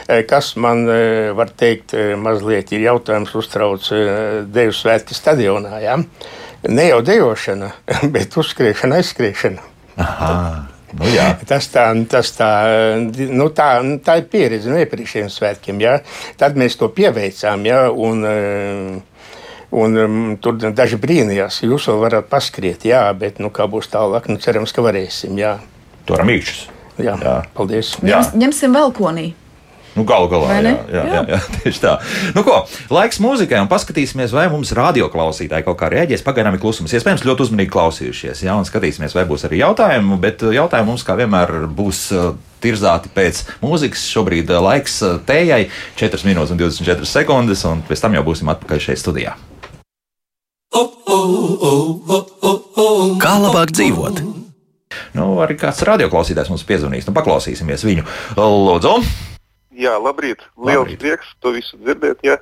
[0.09, 5.77] eh, kas man eh, var teikt, eh, mazliet ir jautājums uztrauc eh, Deju svētki stadionā.
[5.85, 5.99] Ja?
[6.73, 7.70] Ne jau dejošana,
[8.16, 9.61] bet uzskriešana, aizskriešana.
[10.01, 10.33] Aha,
[10.99, 11.31] nu jā.
[11.51, 12.51] Tas tā, tas tā,
[13.31, 13.69] nu tā,
[14.05, 15.83] tā ir pieredze no iepriekšējiem svētkiem.
[15.85, 15.99] Ja?
[16.41, 17.67] Tad mēs to pieveicām.
[17.69, 17.89] Ja?
[17.91, 19.03] Un, eh,
[19.75, 24.29] Un um, tur daži brīnījās, jūs vēl varat paskriet, jā, bet nu, kā būs tālāk,
[24.31, 25.35] nu, cerams, ka varēsim.
[25.41, 25.57] Jā,
[26.07, 26.61] Tur ir mīkšķis.
[27.03, 27.17] jā.
[27.19, 27.33] Jā.
[27.57, 27.97] paldies.
[27.99, 28.21] Jā.
[28.21, 29.33] Ņems, ņemsim velkonī.
[29.95, 31.21] Nu, galu galā, jā, jā, jā, Jā.
[31.31, 31.93] jā, tieši tā.
[32.35, 32.57] Nu, ko,
[32.91, 36.25] laiks mūzikai un paskatīsimies, vai mums radioklausītāji kaut kā reaģēs.
[36.27, 36.91] Pagaidām ir klusums.
[36.99, 38.43] Iespējams, ļoti uzmanīgi klausījušies.
[38.43, 40.19] Jā, un skatīsimies, vai būs arī jautājumi.
[40.25, 42.33] Bet uh, jautājumi mums, kā vienmēr, būs uh,
[42.65, 44.03] tirzāti pēc mūzikas.
[44.11, 44.99] Šobrīd uh, laiks
[45.31, 45.69] tējai
[46.01, 49.37] 4 minūtes un 24 sekundes, un pēc tam jau būsim atpakaļ šeit studijā.
[53.23, 54.25] Kā labāk dzīvot?
[55.15, 57.07] Nu, arī kāds radioklausītājs mums piezvanīs.
[57.07, 58.07] Nu, paklausīsimies viņu.
[58.39, 58.97] Lūdzu!
[59.75, 60.45] Jā, labrīt.
[60.57, 61.01] Liels Labrīt.
[61.03, 62.23] prieks to visu dzirdēt.
[62.27, 62.39] Jā.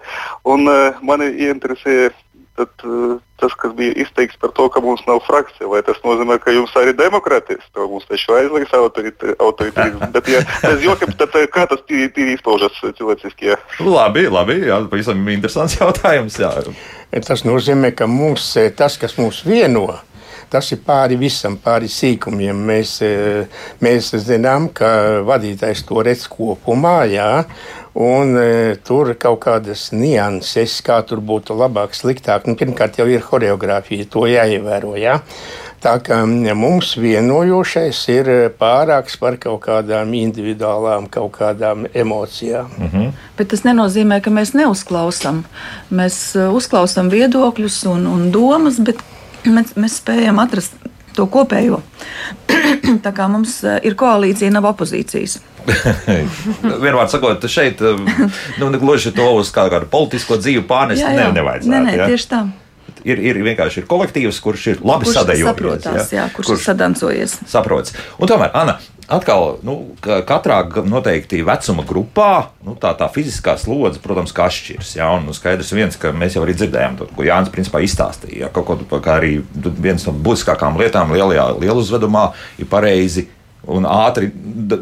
[0.49, 2.11] Un uh, mani ieinteresēja
[2.59, 5.71] tad, uh, tas, kas bija izteikts par to, ka mums nav frakcija.
[5.73, 7.64] Vai tas nozīmē, ka jums arī demokrātijas?
[7.73, 10.12] To mums taču aizliegs autoritārisms.
[10.12, 13.53] Bet, ja bez jokiem, tad uh, kā tas tīri, tīri izpaužas cilvēciski?
[13.55, 13.59] Jā.
[13.81, 14.61] Labi, labi.
[14.68, 16.37] Jā, pavisam interesants jautājums.
[16.42, 16.53] Jā.
[17.12, 19.88] Tas nozīmē, ka mums, eh, tas, kas mūs vieno,
[20.53, 22.59] tas ir pāri visam, pāri sīkumiem.
[22.69, 23.47] Mēs, eh,
[23.81, 27.45] mēs zinām, ka vadītājs to redz kopumā, jā,
[27.95, 32.47] un eh, tur ir kaut kādas nianses, kā tur būtu labāk, sliktāk.
[32.47, 34.97] Nu, pirmkārt, jau ir choreogrāfija, to jāievēro.
[35.01, 35.21] Jā.
[35.83, 36.21] Tā kā
[36.55, 42.69] mums vienojošais ir pārāks par kaut kādām individuālām, kaut kādām emocijām.
[42.79, 43.09] Mm.
[43.35, 45.43] Bet tas nenozīmē, ka mēs neuzklausām.
[45.91, 49.03] Mēs uh, uzklausām viedokļus un, un domas, bet
[49.46, 50.76] mēs, mēs spējam atrast
[51.16, 51.83] to kopējo.
[53.05, 55.40] Tā kā mums uh, ir koalīcija, nav opozīcijas.
[56.83, 61.70] Vienmēr sakot, šeit nu, ne gluži to uz kā kādu politisko dzīvi pārnest ne, nevajadzētu.
[61.70, 62.09] nē, nē, ja?
[62.11, 62.42] tieši tā.
[63.05, 65.50] Ir, ir vienkārši ir kolektīvs, kurš ir labi Kurš sadējojies.
[65.50, 67.37] saprotās, jā, kurš, kurš ir sadancojies.
[67.50, 67.94] saprots.
[68.18, 68.78] Un tomēr, Anna,
[69.12, 72.31] atkal, nu, ka katrā noteikti vecuma grupā
[72.64, 74.94] nu, tā, tā fiziskā slodze, protams, ka atšķiras.
[74.96, 78.46] Jā, un nu, skaidrs viens, ka mēs jau arī dzirdējām to, ko Jānis principā izstāstīja.
[78.46, 79.38] Jā, kaut ko, kā arī
[79.83, 82.31] viens no būtiskākām lietām lielajā lieluzvedumā
[82.62, 83.28] ir pareizi.
[83.70, 84.33] Un ātri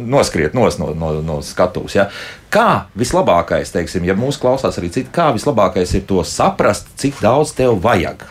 [0.01, 1.99] noskriet nos no, no, no skatuves.
[1.99, 2.09] Ja?
[2.53, 7.53] Kā vislabākais, teiksim, ja mūsu klausās arī citi, kā vislabākais ir to saprast, cik daudz
[7.59, 8.25] tev vajag?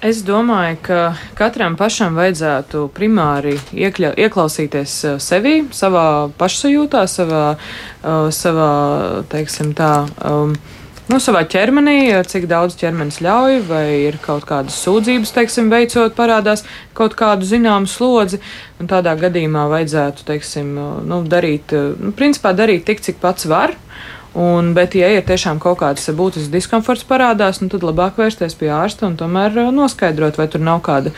[0.00, 0.98] Es domāju, ka
[1.36, 6.04] katram pašam vajadzētu primāri iekļa, ieklausīties eh, sevī, savā
[6.40, 8.70] pašsajūtā, savā, uh, savā
[9.28, 9.92] teiksim tā.
[10.24, 10.54] Um,
[11.10, 16.62] Nu, savā ķermenī, cik daudz ķermenis ļauj, vai ir kaut kādas sūdzības, teiksim, veicot, parādās
[16.94, 18.38] kaut kādu zināmu slodzi.
[18.78, 20.68] Tādā gadījumā vajadzētu, teiksim,
[21.10, 23.74] nu, darīt, nu, principā darīt tik, cik pats var.
[24.38, 28.68] Un, bet, ja ir tiešām kaut kāds būtisks diskomforts parādās, nu, tad labāk vērsties pie
[28.70, 31.10] ārsta un tomēr noskaidrot, vai tur nav kāda,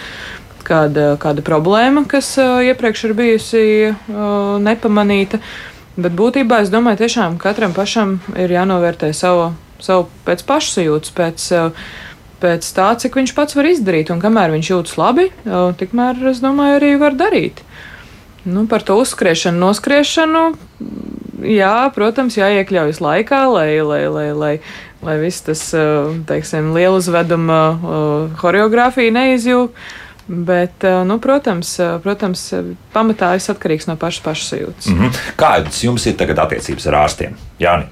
[0.64, 5.42] kāda, kāda problēma, kas uh, iepriekš ir bijusi uh, nepamanīta.
[6.00, 9.50] Bet būtībā es domāju, tiešām katram pašam ir jānovērtē savu,
[9.82, 11.84] savu pēc pašsajūtas, pēc, uh,
[12.42, 14.12] pēc tā, cik viņš pats var izdarīt.
[14.14, 17.64] Un kamēr viņš jūtas labi, uh, tikmēr, es domāju, arī var darīt.
[18.44, 20.44] Nu, par to uzskriešanu, noskriešanu.
[21.46, 24.52] Jā, protams, jāiekļaujas laikā, lai, lai, lai, lai,
[25.02, 27.60] lai viss tas, uh, teiksim, liela uzveduma
[28.38, 29.74] choreogrāfija neizjūg.
[30.32, 32.44] Bet, nu, protams, protams,
[32.94, 34.88] pamatā viss atkarīgs no pašas pašsajūtas.
[34.92, 35.18] Mhm.
[35.38, 37.34] Kādas jums ir tagad attiecības ar ārstiem?
[37.60, 37.90] Jāni?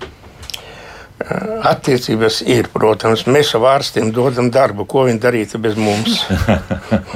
[1.20, 6.22] Attiecības ir, protams, mēs ar ārstiem dodam darbu, ko viņi darītu bez mums.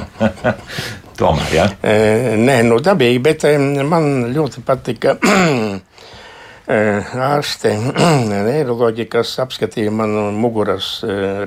[1.19, 1.65] Tomēr, jā.
[1.81, 3.47] E, Nē, nu dabīgi, bet
[3.87, 6.77] man ļoti patika e,
[7.31, 7.73] ārste,
[8.29, 10.99] neiroloģija, kas apskatīja manu muguras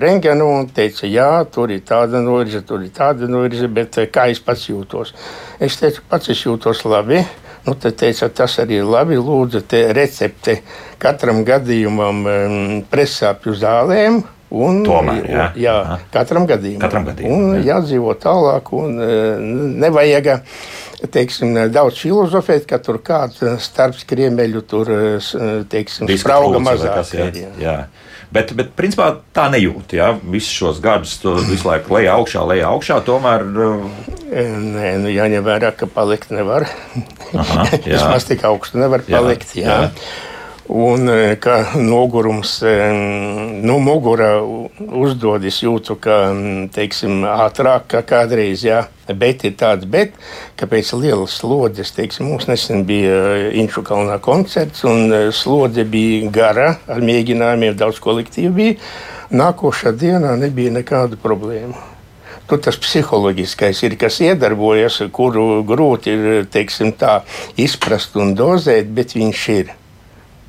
[0.02, 4.42] rengenu un teica, jā, tur ir tāda novirze, tur ir tāda novirze, bet kā es
[4.42, 5.14] pats jūtos?
[5.62, 7.22] Es teicu, pats es jūtos labi.
[7.68, 9.18] Nu, tad teica, tas arī ir labi.
[9.20, 10.58] Lūdzu, te recepte
[11.02, 12.24] katram gadījumam
[12.90, 14.22] presāpju zālēm.
[14.48, 15.46] Un, Tomēr, jā.
[15.60, 15.96] jā, Aha.
[16.14, 16.80] katram gadījumam.
[16.86, 17.66] Katram gadījumam, Un jā.
[17.74, 19.08] jādzīvo tālāk, un e,
[19.84, 20.30] nevajag
[21.12, 25.34] teiksim, daudz filozofēt, ka tur kāds e, starp skriemeļu tur e, s-
[25.68, 26.94] teiksim, sprauga mazāk.
[26.96, 27.50] kas, jā, jā.
[27.60, 27.76] jā.
[28.34, 29.96] Bet, bet principā tā nejūt.
[29.96, 30.12] Jā.
[30.20, 31.16] Visus šos gadus
[31.48, 33.00] visu laiku lejā, augšā, lejā, augšā.
[33.06, 36.66] Tomēr uh, E, Nē, nu, jāņem vērā, ka palikt nevar.
[37.32, 37.64] Aha.
[37.84, 39.54] Vismaz tik augstu nevar palikt.
[39.56, 39.78] Jā, jā.
[39.86, 40.37] jā.
[40.68, 42.72] Un e, ka nogurums, e,
[43.64, 44.34] nu, mugura
[44.76, 46.18] uzdodas jūtu, ka,
[46.74, 48.82] teiksim, ātrāk kā kādreiz, jā.
[49.08, 50.12] Bet ir tāds, bet,
[50.60, 56.28] ka pēc lielas slodzes, teiksim, mums nesen bija e, Inču kalnā koncerts, un slodze bija
[56.36, 58.76] gara, ar mēģinājumiem daudz kolektīvu bija.
[59.32, 61.80] Nākošā dienā nebija nekādu problēmu.
[62.48, 67.22] Tur tas psiholoģiskais ir, kas iedarbojas, kuru grūti ir teiksim, tā,
[67.56, 69.77] izprast un dozēt, bet viņš ir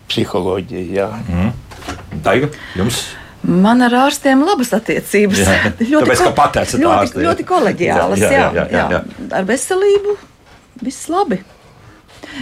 [0.10, 1.10] psiholoģija.
[1.30, 1.50] Jā.
[2.26, 3.04] Daiga, jums
[3.40, 5.40] Man ar ārstiem labas attiecības.
[5.40, 5.70] Jā.
[6.04, 8.20] Tāpēc, ka pat esat ārste, ļoti, ļoti koleģiālas.
[8.20, 9.30] Jā, Jā, jā, jā, jā, jā.
[9.40, 10.18] Ar veselību
[10.84, 11.40] viss labi.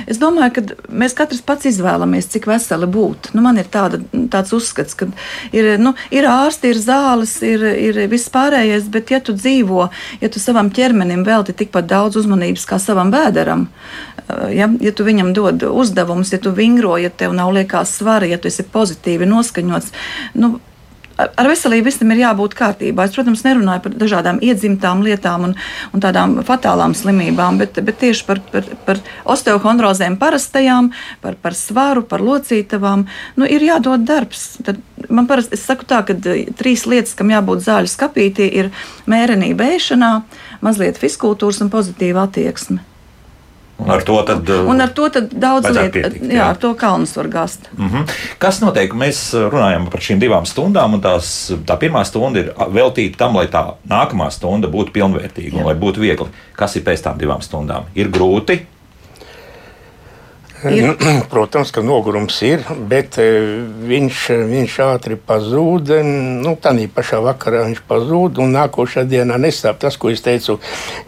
[0.07, 3.31] Es domāju, ka mēs katrs pats izvēlamies, cik veseli būt.
[3.35, 3.99] Nu, man ir tāda,
[4.33, 5.09] tāds uzskats, ka
[5.55, 9.89] ir, nu, ir ārsti, ir zāles, ir, ir viss pārējais, bet ja tu dzīvo,
[10.21, 13.67] ja tu savam ķermenim velti tikpat daudz uzmanības kā savam vēderam,
[14.53, 18.39] ja, ja tu viņam dod uzdevumus, ja tu vingro, ja tev nav liekas svara, ja
[18.41, 19.93] tu esi pozitīvi noskaņots,
[20.41, 20.57] nu,
[21.17, 23.07] ar veselību visam ir jābūt kārtībā.
[23.07, 25.55] Es, protams, nerunāju par dažādām iedzimtām lietām un,
[25.93, 29.01] un tādām fatālām slimībām, bet, bet tieši par, par, par
[29.35, 30.91] osteohondrozēm parastajām,
[31.23, 33.07] par, par svaru, par locītavām.
[33.37, 34.49] Nu, ir jādod darbs.
[34.67, 38.71] Tad man parasti, es saku tā, ka eh, trīs lietas, kam jābūt zāļu skapītī, ir
[39.09, 40.11] mērenība ēšanā,
[40.65, 42.83] mazliet fiskultūras un pozitīva attieksme.
[43.77, 47.13] Un ar to, tad, un ar to tad daudz lietu, jā, jā, ar to kalnus
[47.17, 47.67] var gāzt.
[47.77, 48.13] Mm -hmm.
[48.41, 48.93] Kas notiek?
[48.93, 53.47] Mēs runājam par šīm divām stundām, un tās, tā pirmā stunda ir veltīta tam, lai
[53.47, 55.59] tā nākamā stunda būtu pilnvērtīga jā.
[55.59, 56.27] un lai būtu viegli.
[56.55, 57.83] Kas ir pēc tām divām stundām?
[57.95, 58.65] Ir grūti,
[60.65, 60.95] Ir.
[61.31, 65.93] Protams, ka nogurums ir, bet eh, viņš, viņš ātri pazūd.
[66.41, 70.57] Nu, tā pašā vakarā viņš pazūd, un nākošā dienā nesāp tas, ko es teicu,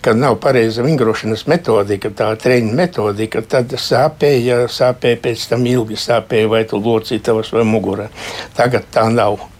[0.05, 3.41] ka nav pareiza vingrošanas metodika, tā treniņa metodika.
[3.41, 8.11] Tad sāpēja, sāpēja pēc tam ilgi sāpēja vai tu locītavas vai mugurā.
[8.57, 9.58] Tagad tā nav.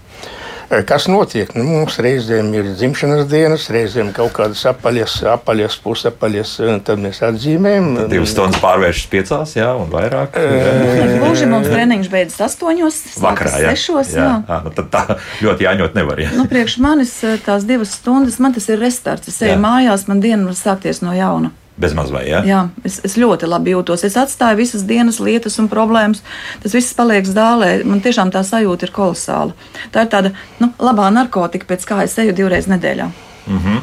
[0.70, 1.50] Eh, kas notiek?
[1.58, 7.24] Nu, mums reizēm ir dzimšanas dienas, reizēm kaut kādas apaļas, apaļas pusapaļas, eh, tad mēs
[7.26, 7.88] atzīmējam.
[7.98, 10.38] Tad divas stundas pārvēršas piecās, jā, un vairāk.
[10.38, 13.74] Eh, gluži mums treniņš beidzas astoņos, vakarā, jā.
[13.74, 14.14] sešos.
[14.14, 14.36] Jā, jā.
[14.46, 16.22] jā nu, tad tā ļoti jāņot nevar.
[16.22, 16.36] Jā.
[16.38, 17.16] Nu, priekš manis
[17.48, 19.34] tās divas stundas, man tas ir restarts.
[19.34, 21.50] Es eju mājās, man diena var sākties no jauna.
[21.80, 22.42] Bezmaz vai jā?
[22.48, 24.04] Jā, es, es ļoti labi jūtos.
[24.04, 26.22] Es atstāju visas dienas lietas un problēmas.
[26.64, 27.72] Tas viss paliek zālē.
[27.88, 29.56] Man tiešām tā sajūta ir kolosāla.
[29.94, 33.10] Tā ir tāda nu, labā narkotika, pēc kā es eju divreiz nedēļā.
[33.50, 33.82] Mm -hmm.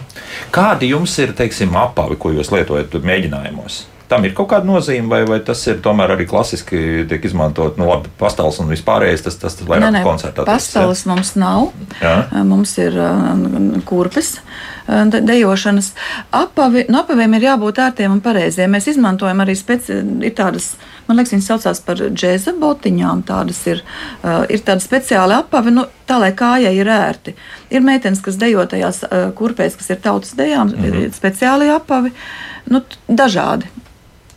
[0.52, 3.86] Kādi jums ir, teiksim, apavi, ko jūs lietojat mēģinājumos?
[4.08, 7.88] Tam ir kaut kāda nozīme, vai, vai tas ir tomēr arī klasiski tiek izmantot, nu,
[7.90, 10.44] labi, pastāvs un vispārējais, tas, tas, tas vairāk koncertā.
[10.46, 11.72] Pastāvs mums nav.
[11.98, 12.14] Jā.
[12.46, 12.94] Mums ir
[13.88, 14.36] kurpes.
[14.86, 15.88] Dejošanas
[16.30, 16.84] apavi.
[16.92, 18.70] No apaviem ir jābūt ērtiem un pareiziem.
[18.70, 19.98] Mēs izmantojam arī speci...
[20.38, 20.68] tādas,
[21.08, 23.24] man liekas, viņas saucās par džēza botiņām.
[23.26, 23.82] Tādas ir,
[24.22, 27.34] ir tādi speciāli apavi, nu, tā lai kājai ir ērti.
[27.74, 29.02] Ir meitenes, kas dejo tajās
[29.34, 31.18] kurpēs, kas ir tautas dejām, mm -hmm.
[31.18, 32.14] speciāli apavi,
[32.70, 33.66] nu, dažādi.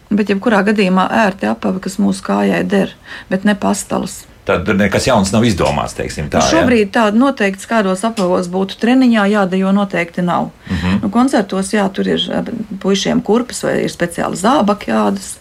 [0.09, 2.95] Bet, jebkurā gadījumā, ērti apavi, kas mūsu kājai der,
[3.29, 5.93] bet ne pastalas tad nekas jauns nav izdomāts.
[5.97, 6.91] Teiksim, tā, nu, šobrīd ja?
[6.95, 10.49] tāda noteikti, kādos apavos būtu treniņā, jādejo noteikti nav.
[10.69, 11.01] Mm -hmm.
[11.03, 15.35] nu, koncertos, jā, tur ir eh, puišiem kurpes vai ir speciāli zābaki jādas,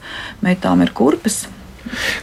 [0.45, 1.47] meitām ir kurpes.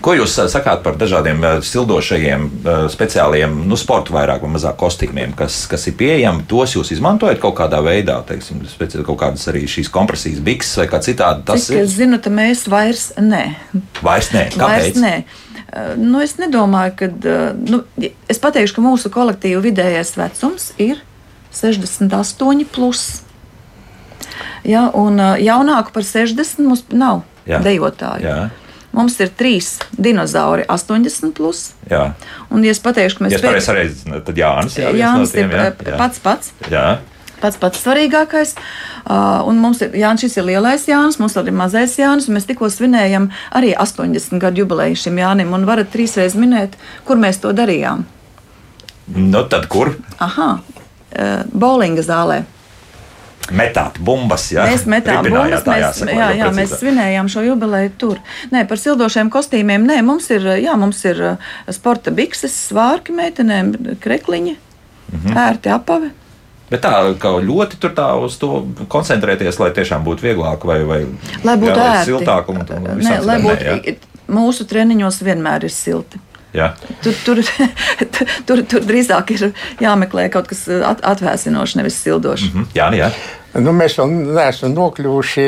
[0.05, 2.49] Ko jūs eh, sakāt par dažādiem eh, sildošajiem,
[2.91, 6.45] speciāliem, nu, sporta vairāk vai mazāk kostīmiem, kas, kas ir pieejami?
[6.49, 8.63] Tos jūs izmantojat kaut kādā veidā, teiksim,
[9.05, 11.45] kaut kādas arī šīs kompresijas, bikses vai kā citādi.
[11.47, 11.83] Tas Cik ir.
[11.85, 13.45] Es zinu, ka mēs vairs nē.
[14.05, 14.47] Vairs nē.
[14.55, 14.65] Kāpēc?
[14.65, 15.17] Vairs nē.
[15.75, 17.09] Eh, nu, es nedomāju, ka.
[17.09, 17.81] Eh, nu,
[18.31, 21.01] es teikšu, ka mūsu kolektīva vidējais vecums ir
[21.55, 22.67] 68.
[22.71, 23.03] Plus.
[24.63, 27.59] Ja, un eh, jaunāku par 60 mums nav jā.
[27.65, 28.23] dejotāju.
[28.23, 28.37] Jā.
[28.95, 31.33] Mums ir trīs dinozauri, 80.
[31.35, 31.65] Plus.
[31.91, 32.13] Jā.
[32.49, 33.35] Un, ja es pateikšu, ka mēs.
[33.35, 36.55] Ja es pareizi tad Jānis, jā, Jānis tiem, ir jā, pats pats.
[36.71, 36.87] Jā
[37.45, 38.55] pats pats svarīgākais.
[39.05, 42.69] Uh, un mums ir Jānis, šis ir lielais Jānis, mums ir mazais Jānis, mēs tikko
[42.73, 48.05] svinējam arī 80 gadu jubileju šim Jānim, un varat trīsreiz minēt, kur mēs to darījām.
[49.15, 49.93] Nu, tad kur?
[50.23, 52.43] Aha, uh, bowlinga zālē.
[53.53, 54.65] Metāt bumbas, jā.
[54.65, 58.21] Mēs metām bumbas, tā, mēs, jāsaka, jā, jā, mēs svinējām šo jubileju tur.
[58.53, 61.21] Nē, par sildošiem kostīmiem, nē, mums ir, jā, mums ir
[61.73, 64.55] sporta bikses, svārki meitenēm, krekliņi,
[65.11, 65.41] -hmm.
[65.47, 66.11] ērti apavi.
[66.69, 71.01] Bet tā kā ļoti tur tā uz to koncentrēties, lai tiešām būtu vieglāk vai, vai
[71.45, 72.05] lai būtu jā, ērti.
[72.09, 72.49] siltāk.
[72.49, 73.97] Un, un Nē, lai būtu, jā.
[74.33, 76.21] mūsu treniņos vienmēr ir silti.
[76.55, 76.71] Jā.
[77.03, 77.41] Tur, tur,
[78.47, 79.47] tur, tur drīzāk ir
[79.83, 82.51] jāmeklē kaut kas at, atvēsinošs, nevis sildošs.
[82.53, 82.75] Mm -hmm.
[82.75, 83.11] Jā, jā.
[83.59, 85.45] Nu, mēs vēl neesam nokļuvuši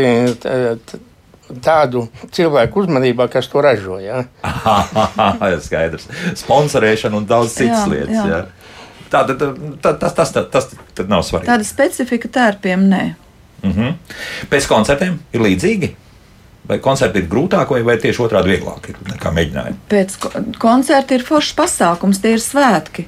[1.64, 4.00] tādu cilvēku uzmanībā, kas to ražo.
[4.04, 4.24] Ja?
[5.68, 6.08] Skaidrs.
[6.36, 8.16] Sponsorēšana un daudz citas jā, lietas.
[8.16, 8.26] Jā.
[8.28, 8.42] Jā.
[9.08, 9.36] Tā, tā,
[9.82, 11.48] tā, tas, tas, tas, tas, tas nav svarīgi.
[11.48, 13.04] Tāda specifika tērpiem nē.
[13.64, 13.94] Mm -hmm.
[14.52, 15.94] Pēc koncertiem ir līdzīgi.
[16.68, 19.78] Vai koncerti ir grūtāk, vai, vai tieši otrādi vieglāk nekā mēģinājumi?
[19.92, 20.18] Pēc
[20.60, 23.08] koncerta ir foršs pasākums, tie ir svētki.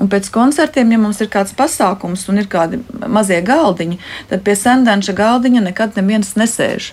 [0.00, 4.00] Un pēc koncertiem, ja mums ir kāds pasākums un ir kādi mazie galdiņi,
[4.30, 6.92] tad pie sendanša galdiņa nekad neviens nesēž,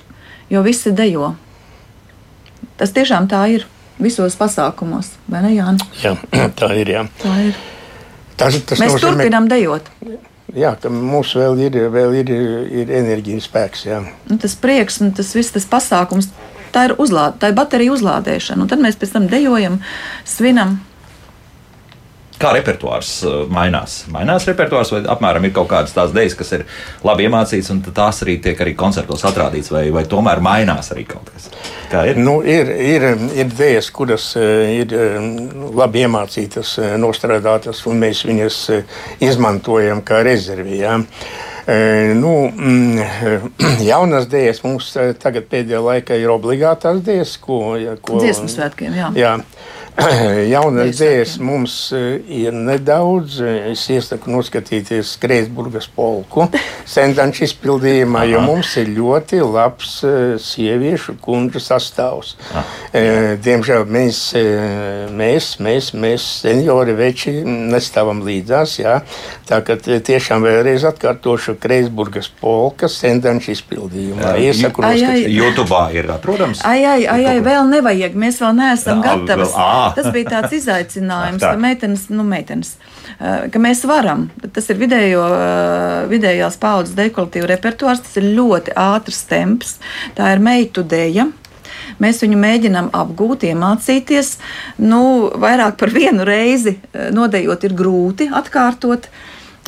[0.54, 1.34] jo visi dejo.
[2.78, 3.66] Tas tiešām tā ir
[3.98, 5.86] visos pasākumos, vai ne, Jānis?
[6.04, 6.14] Jā,
[6.60, 6.94] tā ir.
[6.94, 7.06] Jā.
[7.24, 7.62] Tā ir.
[8.38, 9.90] Tas, tas Mēs nozīmē, turpinām dejot.
[10.56, 12.30] Jā, ka mums vēl ir, vēl ir,
[12.84, 13.86] ir enerģijas spēks.
[13.90, 14.00] Jā.
[14.30, 16.32] Nu, tas prieks un tas viss tas pasākums.
[16.72, 18.64] tā ir, uzlāde, tā ir baterija uzlādēšana.
[18.64, 19.80] Un tad mēs pēc tam dejojam,
[20.28, 20.78] svinam.
[22.38, 24.04] Kā repertuārs uh, mainās?
[24.13, 26.65] Mainās repertuārs, vai apmēram ir kaut kādas tās idejas, kas ir
[27.08, 31.32] labi iemācītas, un tās arī tiek arī koncertos atrādītas, vai, vai tomēr mainās arī kaut
[31.34, 31.50] kas?
[31.89, 32.19] Kā ir?
[32.21, 35.17] Nu, ir, ir, ir idejas, kuras eh, ir eh,
[35.78, 38.62] labi iemācītas, nostrādātas, un mēs viņas
[39.26, 40.82] izmantojam kā rezervi.
[40.84, 41.00] Ja?
[42.15, 43.02] Nu, mm,
[43.89, 47.60] jaunas dēļas mums tagad pēdējā laikā ir obligātās dēļas, ko,
[48.06, 49.10] ko Dziesmu svētkiem, jā.
[49.17, 49.34] Jā.
[50.94, 51.46] Dēļas svētkiem.
[51.48, 53.40] mums eh, ir nedaudz.
[53.72, 56.46] Es iesaku noskatīties Kreisburgas polku
[56.96, 62.36] sendanču izpildījumā, jo mums ir ļoti labs eh, sieviešu kundžu sastāvs.
[62.94, 68.78] Eh, Diemžēl mēs, eh, mēs, mēs, mēs seniori veči nestāvam līdzās.
[68.84, 69.00] Jā.
[69.50, 74.36] Tā kā tie- tiešām vēlreiz atkārtošu Kreisburgas polka sendanču izpildījumā.
[74.46, 75.34] Iesaku noskatīties.
[75.34, 76.62] YouTube ir atrodams.
[76.68, 78.14] Ai, ai, ai, ai, vēl nevajag.
[78.14, 79.50] Mēs vēl neesam gatavi.
[79.88, 79.93] Ā.
[79.97, 81.54] Tas bija tāds izaicinājums, Tā.
[81.54, 82.76] ka meitenes, nu, meitenes,
[83.17, 84.28] eh, ka mēs varam.
[84.56, 89.78] Tas ir vidējo, eh, vidējās paudzes dekolektīva repertuārs, tas ir ļoti ātrs temps.
[90.17, 91.30] Tā ir meitu dēja.
[92.04, 94.36] Mēs viņu mēģinām apgūt, iemācīties.
[94.86, 99.10] Nu, vairāk par vienu reizi eh, nodejot ir grūti atkārtot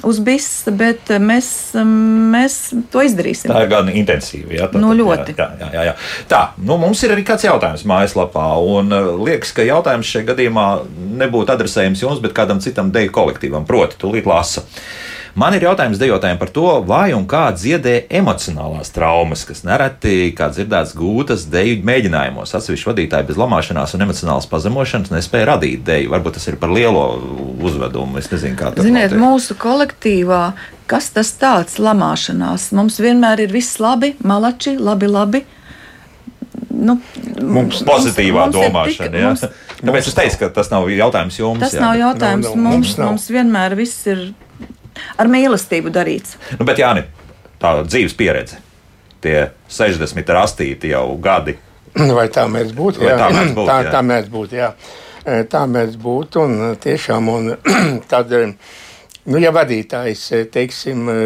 [0.03, 2.57] uz bisa, bet eh, mēs, mēs
[2.91, 3.51] to izdarīsim.
[3.51, 4.53] Tā ir gan intensīva.
[4.55, 5.35] Jā, tā, Nu, ļoti.
[5.37, 5.95] Jā, jā, jā, jā.
[6.31, 8.47] Tā, nu, mums ir arī kāds jautājums mājaslapā.
[8.63, 10.67] Un uh, liekas, ka jautājums šajā gadījumā
[11.23, 13.67] nebūtu adresējams jums, bet kādam citam deju kolektīvam.
[13.69, 14.65] Proti, tūlīt lasa.
[15.39, 20.49] Man ir jautājums dejotājiem par to, vai un kā dziedē emocionālās traumas, kas nereti, kā
[20.51, 22.51] dzirdēts, gūtas deju mēģinājumos.
[22.57, 26.09] Atsevišķi vadītāji bez lamāšanās un emocionālas pazemošanas nespēja radīt deju.
[26.11, 27.05] Varbūt tas ir par lielo
[27.69, 28.17] uzvedumu.
[28.19, 29.21] Es nezinu, kā tas Ziniet, notiek.
[29.23, 30.41] mūsu kolektīvā,
[30.91, 32.67] kas tas tāds lamāšanās?
[32.75, 35.43] Mums vienmēr ir viss labi, malači, labi, labi.
[36.79, 36.97] Nu,
[37.39, 39.09] Mums Pozitīvā mums ir domāšana.
[39.11, 39.47] tik- mums-
[39.79, 41.59] Tāpēc es teicu, ka tas nav jautājums jums.
[41.63, 42.73] Tas jā, nav jautājums nav, mums.
[42.75, 43.07] mums nav.
[43.13, 44.33] Mums vienmēr viss ir
[45.17, 46.37] ar mīlestību darīts.
[46.57, 47.05] Nu, bet, Jāni,
[47.61, 48.59] tā dzīves pieredze,
[49.23, 51.57] tie 60 rastīti jau gadi.
[51.99, 53.03] Vai tā mēs būtu?
[53.03, 53.93] Vai Jā, tā mēs būtu, tā, jā.
[53.93, 54.59] tā mēs būtu.
[54.59, 54.73] Jā.
[55.25, 56.43] E, Tā mēs būtu.
[56.45, 57.49] Un tiešām, un
[58.11, 58.53] tad, e,
[59.29, 61.17] nu, ja vadītājs, e, teiksim, e,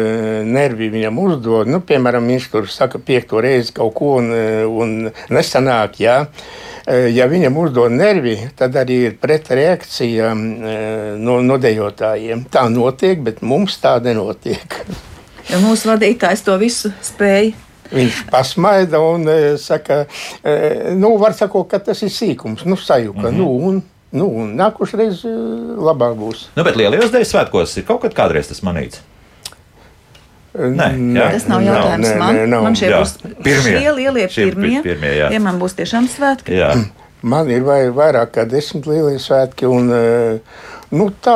[0.48, 4.96] nervi viņam uzdod, nu, piemēram, viņš tur saka piekto reizi kaut ko un, e, un
[5.32, 6.18] nesanāk, jā.
[6.24, 10.74] E, Ja viņam uzdod nervi, tad arī ir pretreakcija e,
[11.16, 12.44] no, no dejotājiem.
[12.52, 14.80] Tā notiek, bet mums tā nenotiek.
[15.44, 17.52] Jo mūsu vadītājs to visu spēja.
[17.92, 20.04] Viņš pasmaida un e, saka,
[20.40, 23.28] e, nu, var sakot, ka tas ir sīkums, nu, sajūta.
[23.28, 23.36] Mm -hmm.
[23.36, 23.82] nu, un,
[24.16, 25.34] nu, un nākošreiz e,
[25.88, 26.46] labāk būs.
[26.56, 29.04] Nu, bet lielajos dēļ svētkos ir kaut kad kādreiz tas manīts.
[30.54, 30.88] Nē,
[31.18, 31.30] jā.
[31.34, 32.36] Tas nav jautājums nē, man.
[32.36, 32.62] nē, nav.
[32.62, 33.00] man šie Jā.
[33.02, 33.78] būs Pirmie.
[33.80, 34.82] šie lielie Šie pirmie.
[34.84, 35.28] pirmie, jā.
[35.32, 36.54] Tie man būs tiešām svētki.
[36.60, 36.68] Jā.
[37.24, 40.38] Man ir vai, vairāk kā desmit lielie svētki, un e,
[40.94, 41.34] nu, tā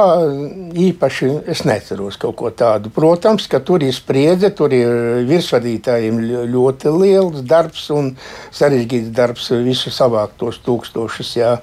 [0.77, 2.93] īpaši es neceros kaut ko tādu.
[2.95, 8.13] Protams, ka tur ir spriedze, tur ir virsvadītājiem ļo- ļoti liels darbs un
[8.55, 11.33] sarežģīts darbs visu savākt tos tūkstošus.
[11.41, 11.57] Jā.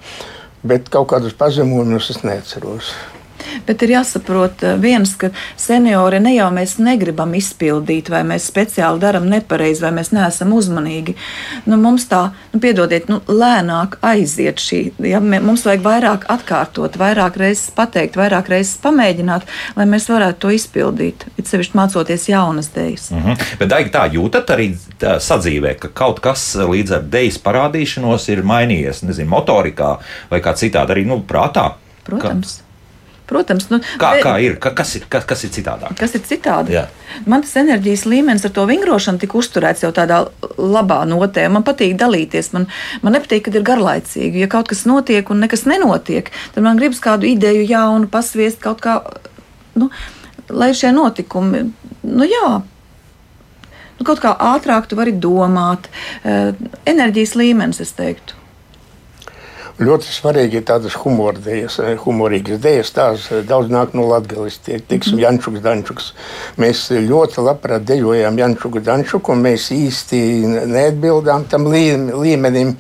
[0.66, 2.96] Bet kaut kādus pazemojumus es neceros.
[3.66, 9.02] Bet ir jāsaprot, eh, viens, ka seniori ne jau mēs negribam izpildīt, vai mēs speciāli
[9.02, 11.16] darām nepareizi, vai mēs neesam uzmanīgi.
[11.66, 14.82] Nu, mums tā, nu, piedodiet, nu, lēnāk aiziet šī.
[15.00, 20.54] Ja, mums vajag vairāk atkārtot, vairāk reizes pateikt, vairāk reizes pamēģināt, lai mēs varētu to
[20.56, 21.28] izpildīt.
[21.38, 23.10] It sevišķi mācoties jaunas dēļas.
[23.12, 23.24] Mm.
[23.26, 23.56] Mhm.
[23.60, 24.70] Bet Daigi, tā jūtat arī
[25.02, 29.96] tā, sadzīvē, ka kaut kas līdz ar dejas parādīšanos ir mainījies, nezinu, motorikā
[30.32, 31.74] vai kā citādi arī nu, prātā.
[32.06, 32.65] Protams.
[33.26, 34.58] Protams, nu, Kā, bet- kā ir?
[34.62, 35.06] Ka, kas ir?
[35.10, 35.96] Kas, kas ir citādāk?
[35.98, 36.76] Kas ir citādi?
[36.76, 36.84] Jā.
[37.26, 40.20] Man tas enerģijas līmenis ar to vingrošanu tika uzturēts jau tādā
[40.58, 41.48] labā notē.
[41.50, 42.52] Man patīk dalīties.
[42.54, 42.68] Man,
[43.02, 44.44] man nepatīk, kad ir garlaicīgi.
[44.44, 48.82] Ja kaut kas notiek un nekas nenotiek, tad man gribas kādu ideju jaunu, pasviest kaut
[48.86, 49.00] kā,
[49.76, 49.90] nu,
[50.50, 51.66] lai šie notikumi,
[52.04, 52.62] nu jā.
[53.98, 55.88] Nu, kaut kā ātrāk tu vari domāt.
[56.24, 56.52] Eh,
[56.86, 58.36] Enerģijas līmenis, es teiktu.
[59.76, 61.74] Ļoti svarīgi ir tādas humora dēļas,
[62.06, 62.92] humorīgas dēļas.
[62.96, 64.56] Tās eh, daudz nāk no Latvijas.
[64.64, 66.06] Teiksim, Jančuks, Dančuks.
[66.64, 70.20] Mēs ļoti labprāt dejojām Jančuku, Dančuku, un mēs īsti
[70.72, 72.72] neatbildām tam lī- līmenim,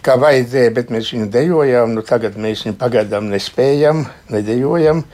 [0.00, 1.92] kā vajadzēja, bet mēs viņu dejojām.
[1.98, 5.04] Nu, tagad mēs viņu pagaidām nespējam, nedejojam.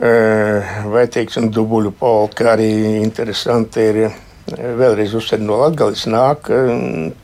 [0.00, 4.00] Eh, Vai, teiksim, dubultu polka arī interesanti ir.
[4.08, 4.16] eh,
[4.48, 6.70] Vēlreiz uzsver no Latvijas nāk eh,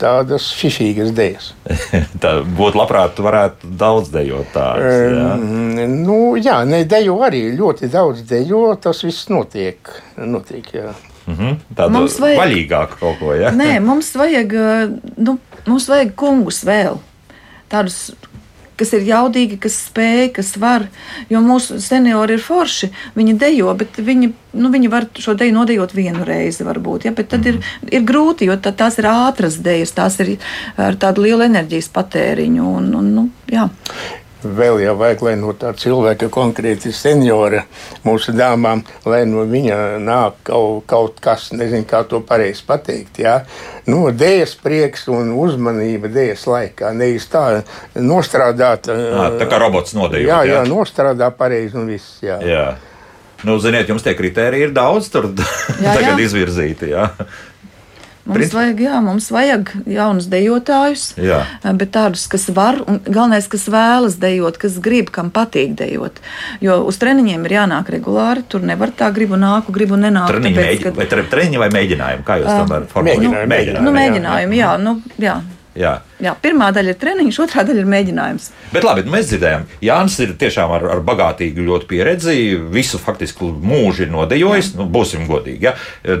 [0.01, 1.47] tādas fišīgas dēļas.
[2.21, 4.99] Tā būtu labprāt, varētu daudz dejot tādas.
[5.15, 5.31] jā.
[5.33, 8.67] Um, nu, jā, ne dejo arī ļoti daudz dejo.
[8.81, 9.89] Tas viss notiek.
[10.21, 10.93] notiek jā.
[11.25, 11.55] Mhm.
[11.73, 13.49] Tādu Mums vajag- vaļīgāku kaut ko, ja?
[13.49, 16.99] Nē, mums vajag, uh, nu, mums vajag kungus vēl.
[17.73, 18.11] Tādus,
[18.79, 20.87] kas ir jaudīgi, kas spēj, kas var.
[21.31, 22.91] Jo mūsu seniori ir forši.
[23.15, 27.07] Viņi dejo, bet viņi, nu, viņi var šo deju nodejot vienu reizi, varbūt.
[27.07, 27.15] Ja?
[27.15, 27.61] Bet tad ir,
[27.91, 30.35] ir grūti, jo tā, tās ir ātras dejas, tās ir
[30.77, 32.69] ar tādu lielu enerģijas patēriņu.
[32.81, 33.69] Un, un, nu, jā.
[34.45, 37.63] Vēl jau vajag, lai no tā cilvēka, konkrēti seniora,
[38.05, 43.17] mūsu dāmām, lai no viņa nāk kaut, kaut kas, nezinu, kā to pareizi pateikt.
[43.23, 43.39] Jā.
[43.89, 46.91] Nu, dēļas prieks un uzmanība dēļas laikā.
[46.97, 47.45] Nevis tā
[47.97, 48.91] nostrādāt.
[48.91, 50.59] Ā, tā kā robots nodejot, Jā, jā?
[50.59, 52.19] jā, nostrādā pareizi un viss.
[52.25, 52.37] Jā.
[52.45, 52.67] Jā.
[53.45, 56.21] Nu, ziniet, jums tie kriteriji ir daudz tur Jā, tagad jā.
[56.25, 56.93] izvirzīti.
[56.93, 57.09] Jā.
[58.25, 61.43] Mums, Princi- vajag, jā, mums vajag jaunus dejotājus, Jā.
[61.77, 66.17] bet tādus, kas var, un galvenais, kas vēlas dejot, kas grib, kam patīk dejot.
[66.59, 70.33] Jo uz treniņiem ir jānāk regulāri, tur nevar tā gribu nāku, gribu nenāku.
[70.33, 72.23] Treniņi, tāpēc, mēģi, ka- vai tre- treniņi vai mēģinājumi?
[72.25, 73.47] Kā jūs Ā, tam varat formulēt?
[73.53, 73.81] mēģinājumi.
[73.85, 73.97] Nu, jā.
[74.01, 75.41] mēģinājumi, jā, nu, jā.
[75.75, 75.97] Jā.
[76.23, 76.31] jā.
[76.39, 78.45] Pirmā daļa ir treniņš, otrā daļa ir mēģinājums.
[78.71, 82.35] Bet labi, mēs dzirdējām, Jānis ir tiešām ar, ar bagātīgu ļoti pieredzi,
[82.71, 85.67] visu faktiski mūžu ir nodejojis, nu, būsim godīgi.
[85.67, 85.73] Ja?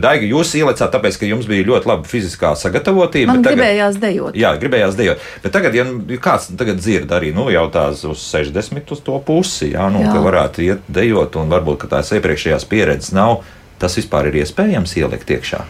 [0.03, 3.31] Daigi, jūs ielicāt, tāpēc, ka jums bija ļoti laba fiziskā sagatavotība.
[3.31, 4.35] Man tagad- gribējās dejot.
[4.35, 5.23] Jā, gribējās dejot.
[5.45, 9.19] Bet tagad, ja nu, kāds tagad dzird arī nu, jau tās uz 60 uz to
[9.23, 10.11] pusi, jā, nu, Jā.
[10.11, 13.39] ka varētu iet dejot, un varbūt tās iepriekšējās pieredzes nav,
[13.79, 15.63] tas vispār ir iespējams ielikt iekšā.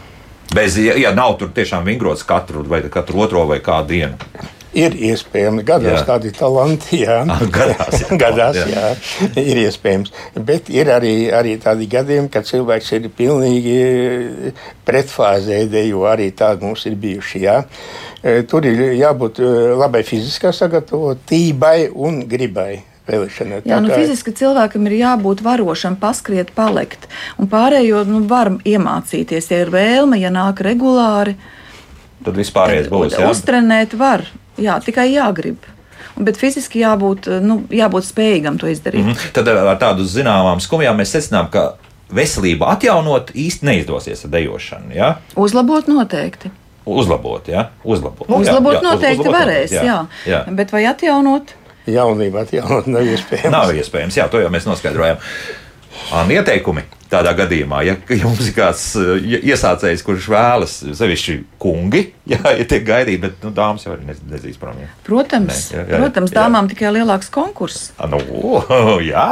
[0.56, 4.52] Bez, ja, ja nav tur tiešām vingrots katru, vai katru otro vai kādu dienu.
[4.76, 6.06] Ir iespējams, gadās Jā.
[6.08, 7.22] tādi talanti, jā.
[7.32, 8.18] Ah, gadās, jā.
[8.24, 8.66] gadās, Jā.
[8.76, 9.30] jā.
[9.40, 10.12] Ir iespējams.
[10.48, 13.78] Bet ir arī, arī tādi gadījumi, kad cilvēks ir pilnīgi
[14.88, 17.44] pretfāzē, jo arī tādi mums ir bijuši.
[17.46, 17.62] Jā.
[18.20, 22.84] E, Tur ir jābūt e, labai fiziskā sagatavotībai un gribai.
[23.06, 23.60] Vēlēšanai.
[23.70, 27.06] Jā, nu, fiziski cilvēkam ir jābūt varošam, paskriet, palikt.
[27.38, 31.36] Un pārējo nu, var iemācīties, ja ir vēlme, ja nāk regulāri.
[32.26, 33.20] Tad vispārējais būs.
[33.20, 33.30] Jā.
[33.30, 34.26] Uztrenēt var,
[34.58, 35.62] jā, tikai jāgrib.
[36.16, 39.04] Bet fiziski jābūt, nu, jābūt spējīgam to izdarīt.
[39.04, 39.34] Mm Mhm.
[39.36, 41.76] Tad ar tādu zināmām skumjām mēs secinām, ka
[42.10, 44.96] veselību atjaunot īsti neizdosies ar dejošanu.
[44.96, 45.16] Ja?
[45.36, 46.52] Uzlabot noteikti.
[46.86, 47.70] Uzlabot, ja?
[47.84, 48.30] uzlabot.
[48.30, 50.00] Nu, jā, Uzlabot jā, uz- noteikti uzlabot varēs, noteikti, jā.
[50.30, 50.42] jā.
[50.56, 51.54] Bet vai atjaunot?
[51.88, 53.52] Jaunībā atjaunot nav iespējams.
[53.54, 55.20] Nav iespējams, jā, to jau mēs noskaidrojām.
[56.16, 58.82] Un ieteikumi tādā gadījumā, ja jums ir kāds
[59.24, 62.02] iesācējs, kurš vēlas, sevišķi kungi,
[62.34, 64.76] jā, ja tiek gaidīti, bet nu, dāmas jau arī nez- nezīs prom.
[64.82, 64.90] jā.
[65.08, 66.40] Protams, Nē, jā, jā, protams jā.
[66.42, 67.92] dāmām tikai lielāks konkurss.
[68.12, 68.20] Nu,
[69.14, 69.30] jā.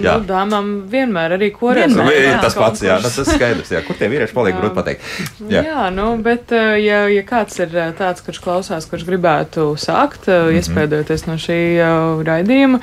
[0.00, 0.14] Jā.
[0.16, 1.92] Nu, dāmām vienmēr arī korēs.
[1.92, 2.36] Vienmēr, jā.
[2.40, 3.72] tas pats, jā, nu, tas ir skaidrs.
[3.74, 3.82] Jā.
[3.84, 5.10] Kur tie vīrieši paliek, grūti pateikt.
[5.52, 9.74] Jā, jā nu, bet eh, ja, ja kāds ir eh, tāds, kurš klausās, kurš gribētu
[9.76, 10.62] sākt, mm -hmm.
[10.62, 11.60] iespēdoties no šī
[12.24, 12.80] raidījuma,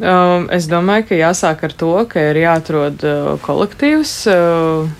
[0.00, 4.90] um, es domāju, ka jāsāk ar to, ka ir jāatrod uh, kolektīvs, uh,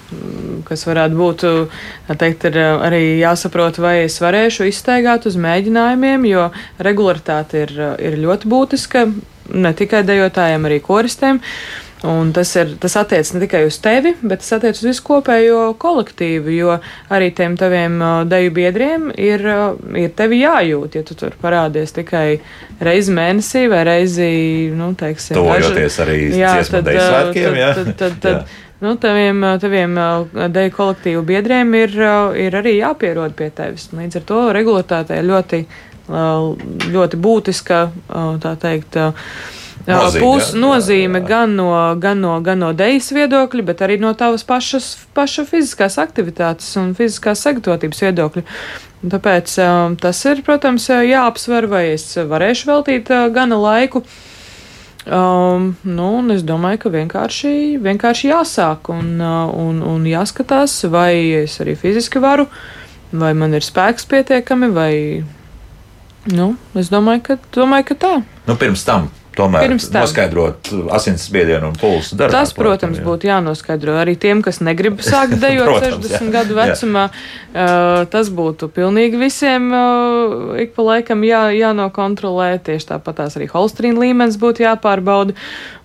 [0.64, 6.30] kas varētu būt, uh, teikt, ir uh, arī jāsaprot, vai es varēšu izsteigāt uz mēģinājumiem,
[6.30, 9.08] jo regularitāte ir, ir ļoti būtiska
[9.52, 11.42] ne tikai dejotājiem, arī koristiem.
[12.04, 15.60] Un tas, ir, tas attiecas ne tikai uz tevi, bet tas attiecas uz visu kopējo
[15.80, 16.74] kolektīvu, jo
[17.08, 20.98] arī tiem taviem uh, deju biedriem ir, uh, ir tevi jājūt.
[20.98, 22.42] Ja tu tur parādies tikai
[22.84, 24.28] reizi mēnesī vai reizi,
[24.76, 27.72] nu, teiksim, Tuvojoties arī dziesmu deju uh, svētkiem, tad, jā.
[27.78, 28.60] tad, tad, tad, Jā.
[28.84, 29.94] Nu, taviem, taviem
[30.52, 31.94] deju kolektīvu biedriem ir,
[32.36, 33.86] ir arī jāpierod pie tevis.
[33.96, 35.62] Līdz ar to regulātāte ir ļoti,
[36.08, 37.84] ļoti būtiska,
[38.42, 38.98] tā teikt,
[39.84, 41.28] Nozīme, Pūs nozīme jā, jā.
[41.28, 41.68] gan no,
[42.00, 46.94] gan, no, gan no dejas viedokļa, bet arī no tavas pašas paša fiziskās aktivitātes un
[46.96, 48.44] fiziskās sagatavotības viedokļa.
[49.12, 49.56] Tāpēc
[50.00, 54.00] tas ir, protams, jāapsver, vai es varēšu veltīt gana laiku.
[55.04, 61.58] Um, nu, un es domāju, ka vienkārši, vienkārši jāsāk un, un, un jāskatās, vai es
[61.60, 62.46] arī fiziski varu,
[63.12, 64.92] vai man ir spēks pietiekami, vai.
[66.32, 68.14] Nu, es domāju, ka, domāju, ka tā.
[68.48, 69.10] Nu, pirms tam.
[69.34, 70.04] Tomēr Pirms tam.
[70.04, 72.34] noskaidrot asinsspiedienu un pulsu darbu.
[72.36, 76.30] Tas, protams, būtu jānoskaidro arī tiem, kas negrib sākt dejot Protams, 60 jā.
[76.36, 77.04] gadu vecumā.
[77.10, 82.52] Uh, tas būtu pilnīgi visiem uh, ik pa laikam jā, jānokontrolē.
[82.62, 85.34] Tieši tāpat tās arī holstrīna līmenis būtu jāpārbauda.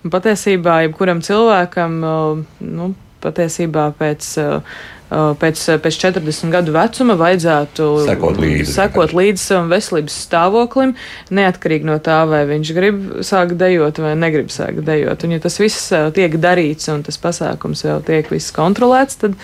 [0.06, 2.94] Un patiesībā, jebkuram cilvēkam, uh, nu,
[3.26, 4.32] patiesībā pēc.
[4.38, 8.68] Uh, uh, Pēc, pēc 40 gadu vecuma vajadzētu Sekot līdzi.
[8.76, 10.93] sekot līdzi savam veselības stāvoklim,
[11.34, 15.26] neatkarīgi no tā, vai viņš grib sākt dejot vai negrib sākt dejot.
[15.26, 19.38] Un, ja tas viss uh, tiek darīts un tas pasākums vēl tiek viss kontrolēts, tad,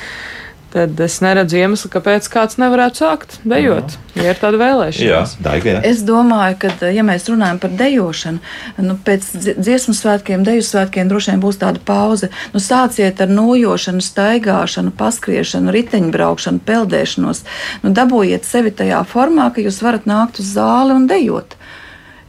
[0.76, 5.36] tad es neredzu iemeslu, kāpēc kāds nevarētu sākt dejot, ja ir tāda Jā, vēlēšanās.
[5.46, 5.82] Daiga, jā.
[5.88, 8.42] Es domāju, ka, ja mēs runājam par dejošanu,
[8.84, 12.30] nu, pēc dzi- dziesmu svētkiem, deju svētkiem droši vien būs tāda pauze.
[12.52, 17.46] Nu, sāciet ar nojošanu, staigāšanu, paskriešanu, riteņbraukšanu, peldēšanos.
[17.86, 21.56] Nu, dabūjiet sevi tajā formā, ka jūs varat nākt uz zāli un dejot.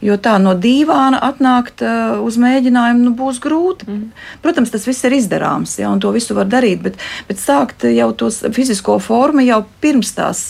[0.01, 3.87] Jo tā no dīvāna atnākt uh, uz mēģinājumu nu, būs grūti.
[3.89, 4.03] Mm.
[4.43, 8.11] Protams, tas viss ir izdarāms, ja, un to visu var darīt, bet, bet sākt jau
[8.13, 10.43] to fizisko formu jau pirms tās.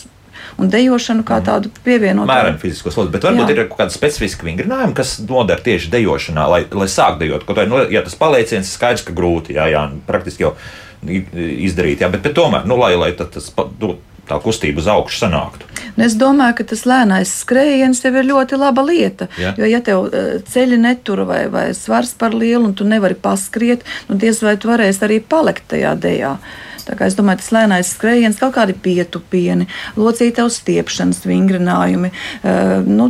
[0.57, 2.29] Un dejošanu kā tādu pievienotu.
[2.29, 3.53] Mēram fizisko slodzi, bet varbūt Jā.
[3.53, 7.45] Ir kaut kāda specifiska vingrinājuma, kas noder tieši dejošanā, lai, lai sāk dejot.
[7.45, 10.55] Kaut arī, nu, ja tas palieciens skaidrs, ka grūti, jā, jā praktiski jau
[11.05, 13.95] izdarīt, jā, bet, bet tomēr, nu, lai, lai tas pa- nu,
[14.30, 15.67] tā kustība uz augšu sanāktu.
[15.97, 19.30] Nu, es domāju, ka tas lēnais skrējiens jau ir ļoti laba lieta.
[19.41, 19.55] Jā.
[19.57, 23.86] Jo, ja tev eh, ceļi netur vai, vai svars par lielu, un tu nevari paskriet,
[24.09, 26.38] nu diez vai tu varēsi arī palikt tajā dejā.
[26.88, 29.67] Tā kā es domāju, tas lēnais skrējiens, kaut kādi pietupieni,
[29.99, 32.13] locītavas stiepšanas vingrinājumi.
[32.39, 33.09] Uh, nu,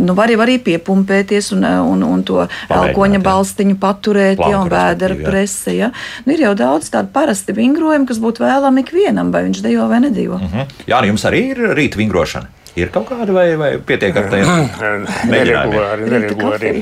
[0.00, 5.18] Nu, var jau arī piepumpēties un, eh, un, un to elkoņa balstiņu paturēt, jau vēdera
[5.24, 5.74] prese.
[5.76, 5.90] Ja?
[6.24, 10.00] Nu, ir jau daudz tādu parasti vingrojumu, kas būtu vēlami ikvienam, vai viņš dejo vai
[10.06, 10.40] nedejo.
[10.40, 10.80] Mhm.
[10.90, 12.56] Jā, nu jums arī ir rīta vingrošana.
[12.78, 14.50] Ir kaut kāda vai, vai pietiek ar tiem?
[15.32, 16.72] Neregulāri, neregulāri.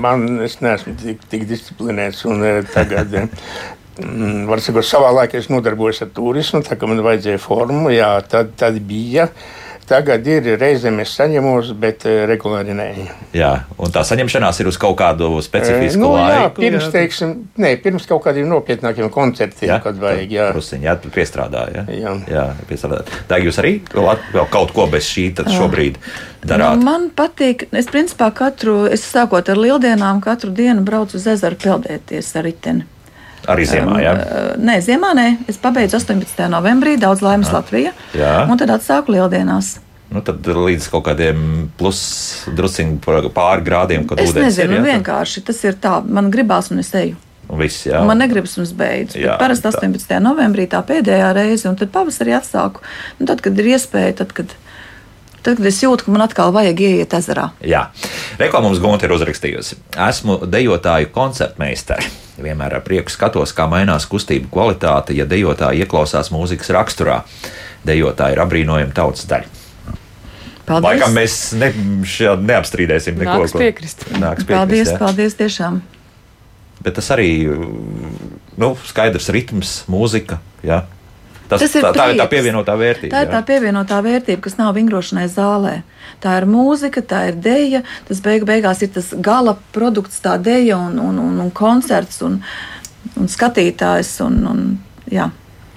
[0.00, 2.22] Man es neesmu tik, tik disciplinēts.
[2.30, 3.48] Un, eh, tagad, eh,
[4.04, 8.14] mm, var sakot, savā laikā es nodarbojos ar turismu, tā kā man vajadzēja formu, jā,
[8.30, 9.28] tad, tad bija.
[9.88, 12.86] Tagad ir reizēm es saņemos, bet eh, regulāri nē.
[13.36, 13.50] Jā,
[13.82, 16.62] un tā saņemšanās ir uz kaut kādu specifisku nu, jā, laiku.
[16.62, 20.32] pirms, teiksim, nē, pirms kaut kādiem nopietnākiem koncertiem, kad vajag.
[20.32, 20.48] Jā.
[20.54, 21.82] Prusiņ, jā, tu piestrādāji.
[21.82, 22.14] Jā, Jā.
[22.30, 23.22] jā piestrādāji.
[23.30, 23.74] Tā jūs arī
[24.52, 25.98] kaut ko bez šī šobrīd
[26.46, 26.78] darāt.
[26.78, 31.58] Nu, man patīk, es principā katru, es sākot ar lieldienām, katru dienu braucu uz ezeru
[31.62, 32.91] peldēties ar riteni.
[33.50, 34.12] Arī ziemā, jā.
[34.14, 36.46] Uh, Nē, ziemā nē, es pabeidzu 18.
[36.52, 37.90] novembrī, daudz laimes Latvijā.
[38.14, 38.46] Jā.
[38.50, 39.78] Un tad atsāku lieldienās.
[40.12, 42.44] Nu, tad līdz kaut kādiem plus
[43.32, 44.78] pāri grādiem, kad Es nezinu, ir.
[44.78, 47.16] jā, tad- vienkārši tas ir tā, man gribās un es eju.
[47.52, 48.04] Viss, jā.
[48.06, 49.18] Man negribas un es beidzu.
[49.20, 49.72] Jā, Parasti tā.
[49.80, 50.20] 18.
[50.24, 52.80] novembrī tā pēdējā reize, un tad pavasarī atsāku.
[53.20, 54.46] Un tad, kad ir iespēja, tad, kad,
[55.44, 57.48] tad, es jūtu, ka man atkal vajag ieiet ezerā.
[57.66, 57.86] Jā,
[58.40, 59.78] reklāmas Gonta ir uzrakstījusi.
[60.08, 62.06] Esmu dejotāju koncertmeistare.
[62.42, 67.22] Vienmēr ar prieku skatos, kā mainās kustību kvalitāte, ja dejotāji ieklausās mūzikas raksturā.
[67.86, 69.58] Dejotāji ir apbrīnojama tautas daļa.
[70.62, 70.86] Paldies!
[70.86, 71.72] Laikam mēs ne,
[72.46, 73.42] neapstrīdēsim neko.
[73.42, 74.06] Nāks piekrist.
[74.14, 74.98] Nāks piekrist paldies, jā.
[75.00, 75.82] paldies tiešām!
[76.82, 77.28] Bet tas arī
[78.58, 80.38] nu, skaidrs ritms, mūzika.
[80.66, 80.82] Jā.
[81.52, 83.12] Tas, Tas ir tā, tā ir tā pievienotā vērtība.
[83.12, 83.46] Tā ir tā jā.
[83.50, 85.74] pievienotā vērtība, kas nav vingrošanai zālē.
[86.24, 87.82] Tā ir mūzika, tā ir deja.
[88.08, 92.38] Tas beigu, beigās ir tas gala produkts, tā deja un, un, un, un koncerts un,
[93.20, 94.14] un skatītājs.
[94.24, 94.62] Un, un,
[95.12, 95.28] jā.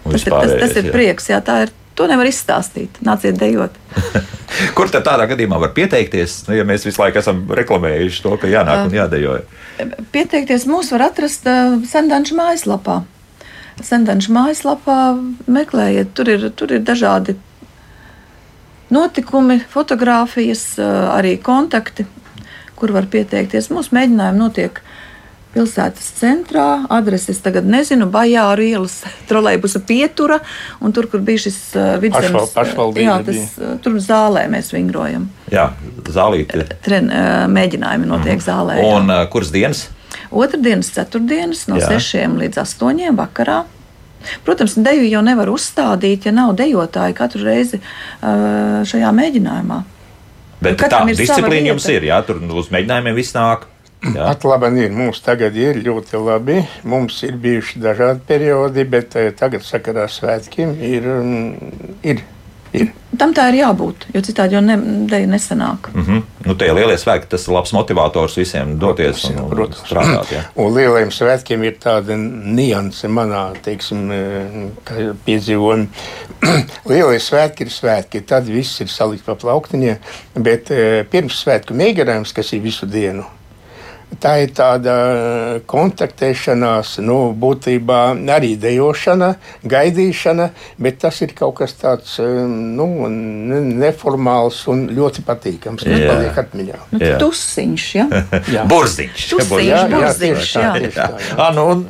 [0.05, 0.95] Tas, ir, tas, tas ir jā.
[0.95, 1.31] prieks.
[1.33, 1.75] Jā, tā ir.
[1.95, 2.97] To nevar izstāstīt.
[3.07, 3.77] Nāciet dejot.
[4.75, 8.49] Kur tad tādā gadījumā var pieteikties, nu, ja mēs visu laiku esam reklamējuši to, ka
[8.51, 9.37] jānāk un jādejo?
[10.11, 12.99] Pieteikties mūs var atrast uh, Sendanča mājaslapā.
[13.83, 14.97] Sendanča mājaslapā
[15.51, 17.35] meklējiet, tur ir, tur ir dažādi
[18.89, 22.05] notikumi, fotografijas, uh, arī kontakti,
[22.79, 23.71] kur var pieteikties.
[23.73, 24.79] Mūsu mēģinājumi notiek
[25.55, 26.83] pilsētas centrā.
[26.91, 28.97] Adreses tagad nezinu, Bajāru ielas
[29.29, 30.39] trolēļbusa pietura,
[30.83, 34.71] un tur, kur bija šis uh, vidzemes Pašval- pašvaldība jā, tas, uh, tur zālē mēs
[34.75, 35.27] vingrojam.
[35.51, 35.69] Jā,
[36.15, 36.63] zālīti.
[36.85, 37.11] Tren,
[37.51, 38.79] mēģinājumi notiek zālē.
[38.83, 38.95] jā.
[39.01, 39.87] Un uh, kuras dienas?
[40.35, 41.95] Otradienas, ceturtdienas no Jā.
[41.95, 43.63] 6 līdz 8 vakarā.
[44.45, 47.79] Protams, deju jau nevar uzstādīt, ja nav dejotāji katru reizi
[48.21, 49.83] šajā mēģinājumā.
[50.65, 53.67] Bet tā disciplīna jums ir, jā, tur uz mēģinājumiem viss nāk.
[54.05, 54.27] Jā.
[54.27, 54.91] Pat labi, ir.
[54.93, 56.59] Mums tagad ir ļoti labi.
[56.85, 61.07] Mums ir bijuši dažādi periodi, bet tagad sakarā ar svētkiem ir.
[61.09, 61.71] mm,
[62.05, 62.21] ir,
[62.73, 62.91] ir.
[63.19, 64.77] Tam tā ir jābūt, jo citādi jau ne,
[65.09, 65.89] deja nesanāk.
[65.93, 66.21] Mm -hmm.
[66.45, 69.83] Nu, tie lielie svētki, tas ir labs motivators visiem doties Protams, un, un protams.
[69.85, 70.31] strādāt.
[70.31, 70.41] Jā.
[70.55, 74.09] Un lielajiem svētkiem ir tāda nianse manā teiksim,
[74.85, 75.85] kā piedzīvojumā.
[76.89, 79.97] Lielie svētki ir svētki, tad viss ir salikts pa plauktiņiem,
[80.35, 83.25] bet eh, pirms svētku mēģinājums, kas ir visu dienu.
[84.21, 87.99] Tā ir tāda eh, kontaktēšanās, nu, būtībā
[88.31, 89.31] arī dejošana,
[89.67, 90.47] gaidīšana,
[90.81, 95.83] bet tas ir kaut kas tāds eh, nu, ne- neformāls un ļoti patīkams.
[95.83, 96.13] Tas Jā.
[96.13, 96.79] paliek atmiņā.
[96.93, 97.17] Nu, Jā.
[97.21, 98.07] tusiņš, ja?
[98.55, 98.63] Jā.
[98.71, 99.27] Burziņš.
[99.33, 99.69] Tusiņš, burziņš.
[99.73, 100.71] Jā, jā, burziņš, jā.
[100.79, 101.35] tieši tā, jā.
[101.35, 101.83] Ah, nu, un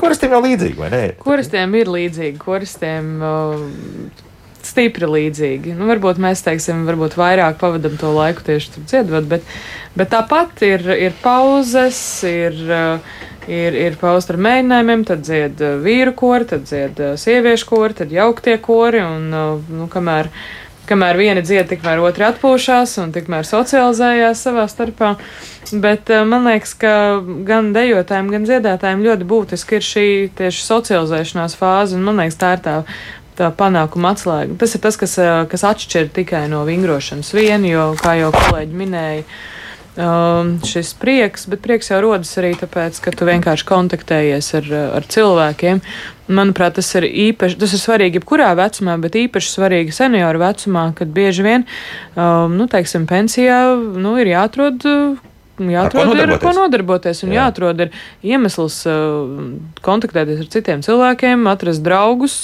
[0.00, 1.04] kurastiem jau līdzīgi, vai ne?
[1.22, 4.26] Kuristiem ir līdzīgi, kuristiem uh,
[4.70, 5.74] stipri līdzīgi.
[5.78, 9.50] Nu, varbūt mēs teiksim, varbūt vairāk pavadām to laiku tieši tur dziedot, bet,
[9.98, 11.98] bet tāpat ir, ir pauzes,
[12.28, 17.14] ir, uh, ir, ir pausta ar mēģinājumiem, tad dzied uh, vīru kori, tad dzied uh,
[17.20, 19.02] sieviešu kori, tad jauktie kori.
[19.04, 20.30] Un, nu, kamēr,
[20.90, 25.14] kamēr viena dzied, tikmēr otra atpūšas un tikmēr socializējās savā starpā.
[25.70, 26.92] Bet man liekas, ka
[27.46, 30.06] gan dejotājiem, gan dziedātājiem ļoti būtiski ir šī
[30.40, 31.94] tieši socializēšanās fāze.
[31.94, 32.74] Un man liekas, tā ir tā
[33.38, 34.58] tā panākuma atslēga.
[34.60, 35.16] Tas ir tas, kas,
[35.50, 39.24] kas atšķir tikai no vingrošanas vienu, jo, kā jau kolēģi minēja,
[40.70, 44.68] šis prieks, bet prieks jau rodas arī tāpēc, ka tu vienkārši kontaktējies ar,
[45.00, 45.82] ar cilvēkiem.
[46.30, 51.10] Manuprāt, tas ir īpaši, tas ir svarīgi jebkurā vecumā, bet īpaši svarīgi senioru vecumā, kad
[51.10, 51.66] bieži vien,
[52.14, 54.86] nu, teiksim, pensijā, nu, ir jāatrod
[55.68, 57.22] jāatrod, ar ko, ir, ko nodarboties.
[57.26, 57.44] Un Jā.
[57.44, 57.92] jāatrod ir
[58.24, 58.80] iemesls
[59.84, 62.38] kontaktēties ar citiem cilvēkiem, atrast draugus.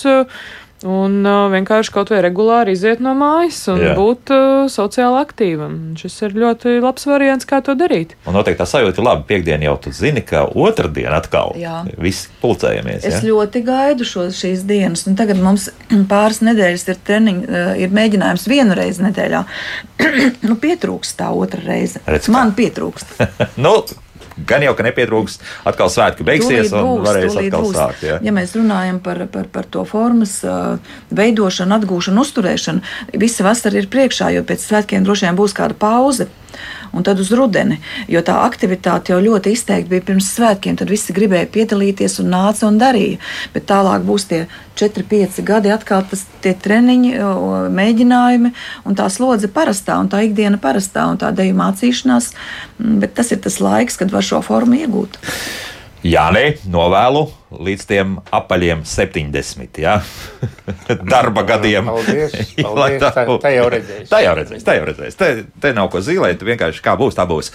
[0.84, 3.94] Un uh, vienkārši kaut vai regulāri iziet no mājas un Jā.
[3.96, 5.78] būt uh, sociāli aktīvam.
[5.96, 8.12] Šis ir ļoti labs variants, kā to darīt.
[8.28, 9.24] Un noteikti tā sajūta ir laba.
[9.24, 11.78] Piektdiena jau tu zini, ka otrdiena atkal Jā.
[11.96, 13.08] viss pulcējamies.
[13.08, 13.24] Es ja?
[13.30, 15.06] ļoti gaidu šo, šīs dienas.
[15.08, 15.70] Un tagad mums
[16.12, 19.44] pāris nedēļas ir treniņi, uh, ir mēģinājums vienu reizi nedēļā.
[20.48, 22.04] nu, pietrūkst tā otra reize.
[22.04, 23.16] Redz, Man pietrūkst.
[23.64, 23.78] nu,
[24.48, 27.76] gan jau, ka nepietrūks, atkal svētki beigsies tūlīt un būs, varēs atkal būs.
[27.76, 28.04] sākt.
[28.06, 28.18] Jā.
[28.24, 30.38] Ja mēs runājam par, par, par to formas
[31.16, 36.28] veidošanu, atgūšanu, uzturēšanu, visa vasara ir priekšā, jo pēc svētkiem droši vien būs kāda pauze
[36.96, 37.78] un tad uz rudeni.
[38.10, 40.78] Jo tā aktivitāte jau ļoti izteikti bija pirms svētkiem.
[40.80, 43.20] Tad visi gribēja piedalīties un nāca un darīja.
[43.54, 47.14] Bet tālāk būs tie 4, 5 gadi, atkal tas tie treniņi,
[47.76, 48.52] mēģinājumi
[48.88, 52.32] un tā slodze parastā un tā ikdiena parastā un tā deju mācīšanās.
[52.80, 55.20] Mm, bet tas ir tas laiks, kad var šo formu iegūt.
[56.06, 57.24] Jā, nē, novēlu
[57.66, 59.80] līdz tiem apaļiem 70.
[59.82, 59.96] Ja?
[61.12, 61.88] Darba gadiem.
[61.90, 62.34] Paldies,
[62.66, 64.10] paldies, tā, tā jau redzēs.
[64.10, 65.18] Tā jau redzēs, tā jau redzēs.
[65.18, 65.30] Te,
[65.62, 67.50] te nav ko zīmēt, vienkārši kā būs, tā būs.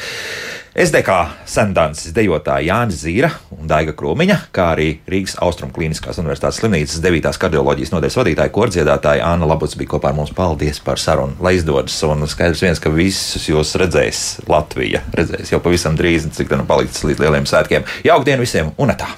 [0.71, 1.15] SDK
[1.51, 7.27] sendances dejotāja Jānis Zīra un Daiga Krūmiņa, kā arī Rīgas Austrum Kliniskās Universitātes slimnīcas 9.
[7.43, 10.31] kardioloģijas nodaļas vadītāja, kordziedātāja Anna Labuts bija kopā ar mums.
[10.37, 11.97] Paldies par sarunu, lai izdodas.
[12.07, 15.03] Un skaidrs viens, ka visus jūs redzēs Latvija.
[15.17, 17.83] Redzēs jau pavisam drīz, cik tā nu paliks līdz lieliem svētkiem.
[18.07, 19.11] Jauktdien visiem un tā!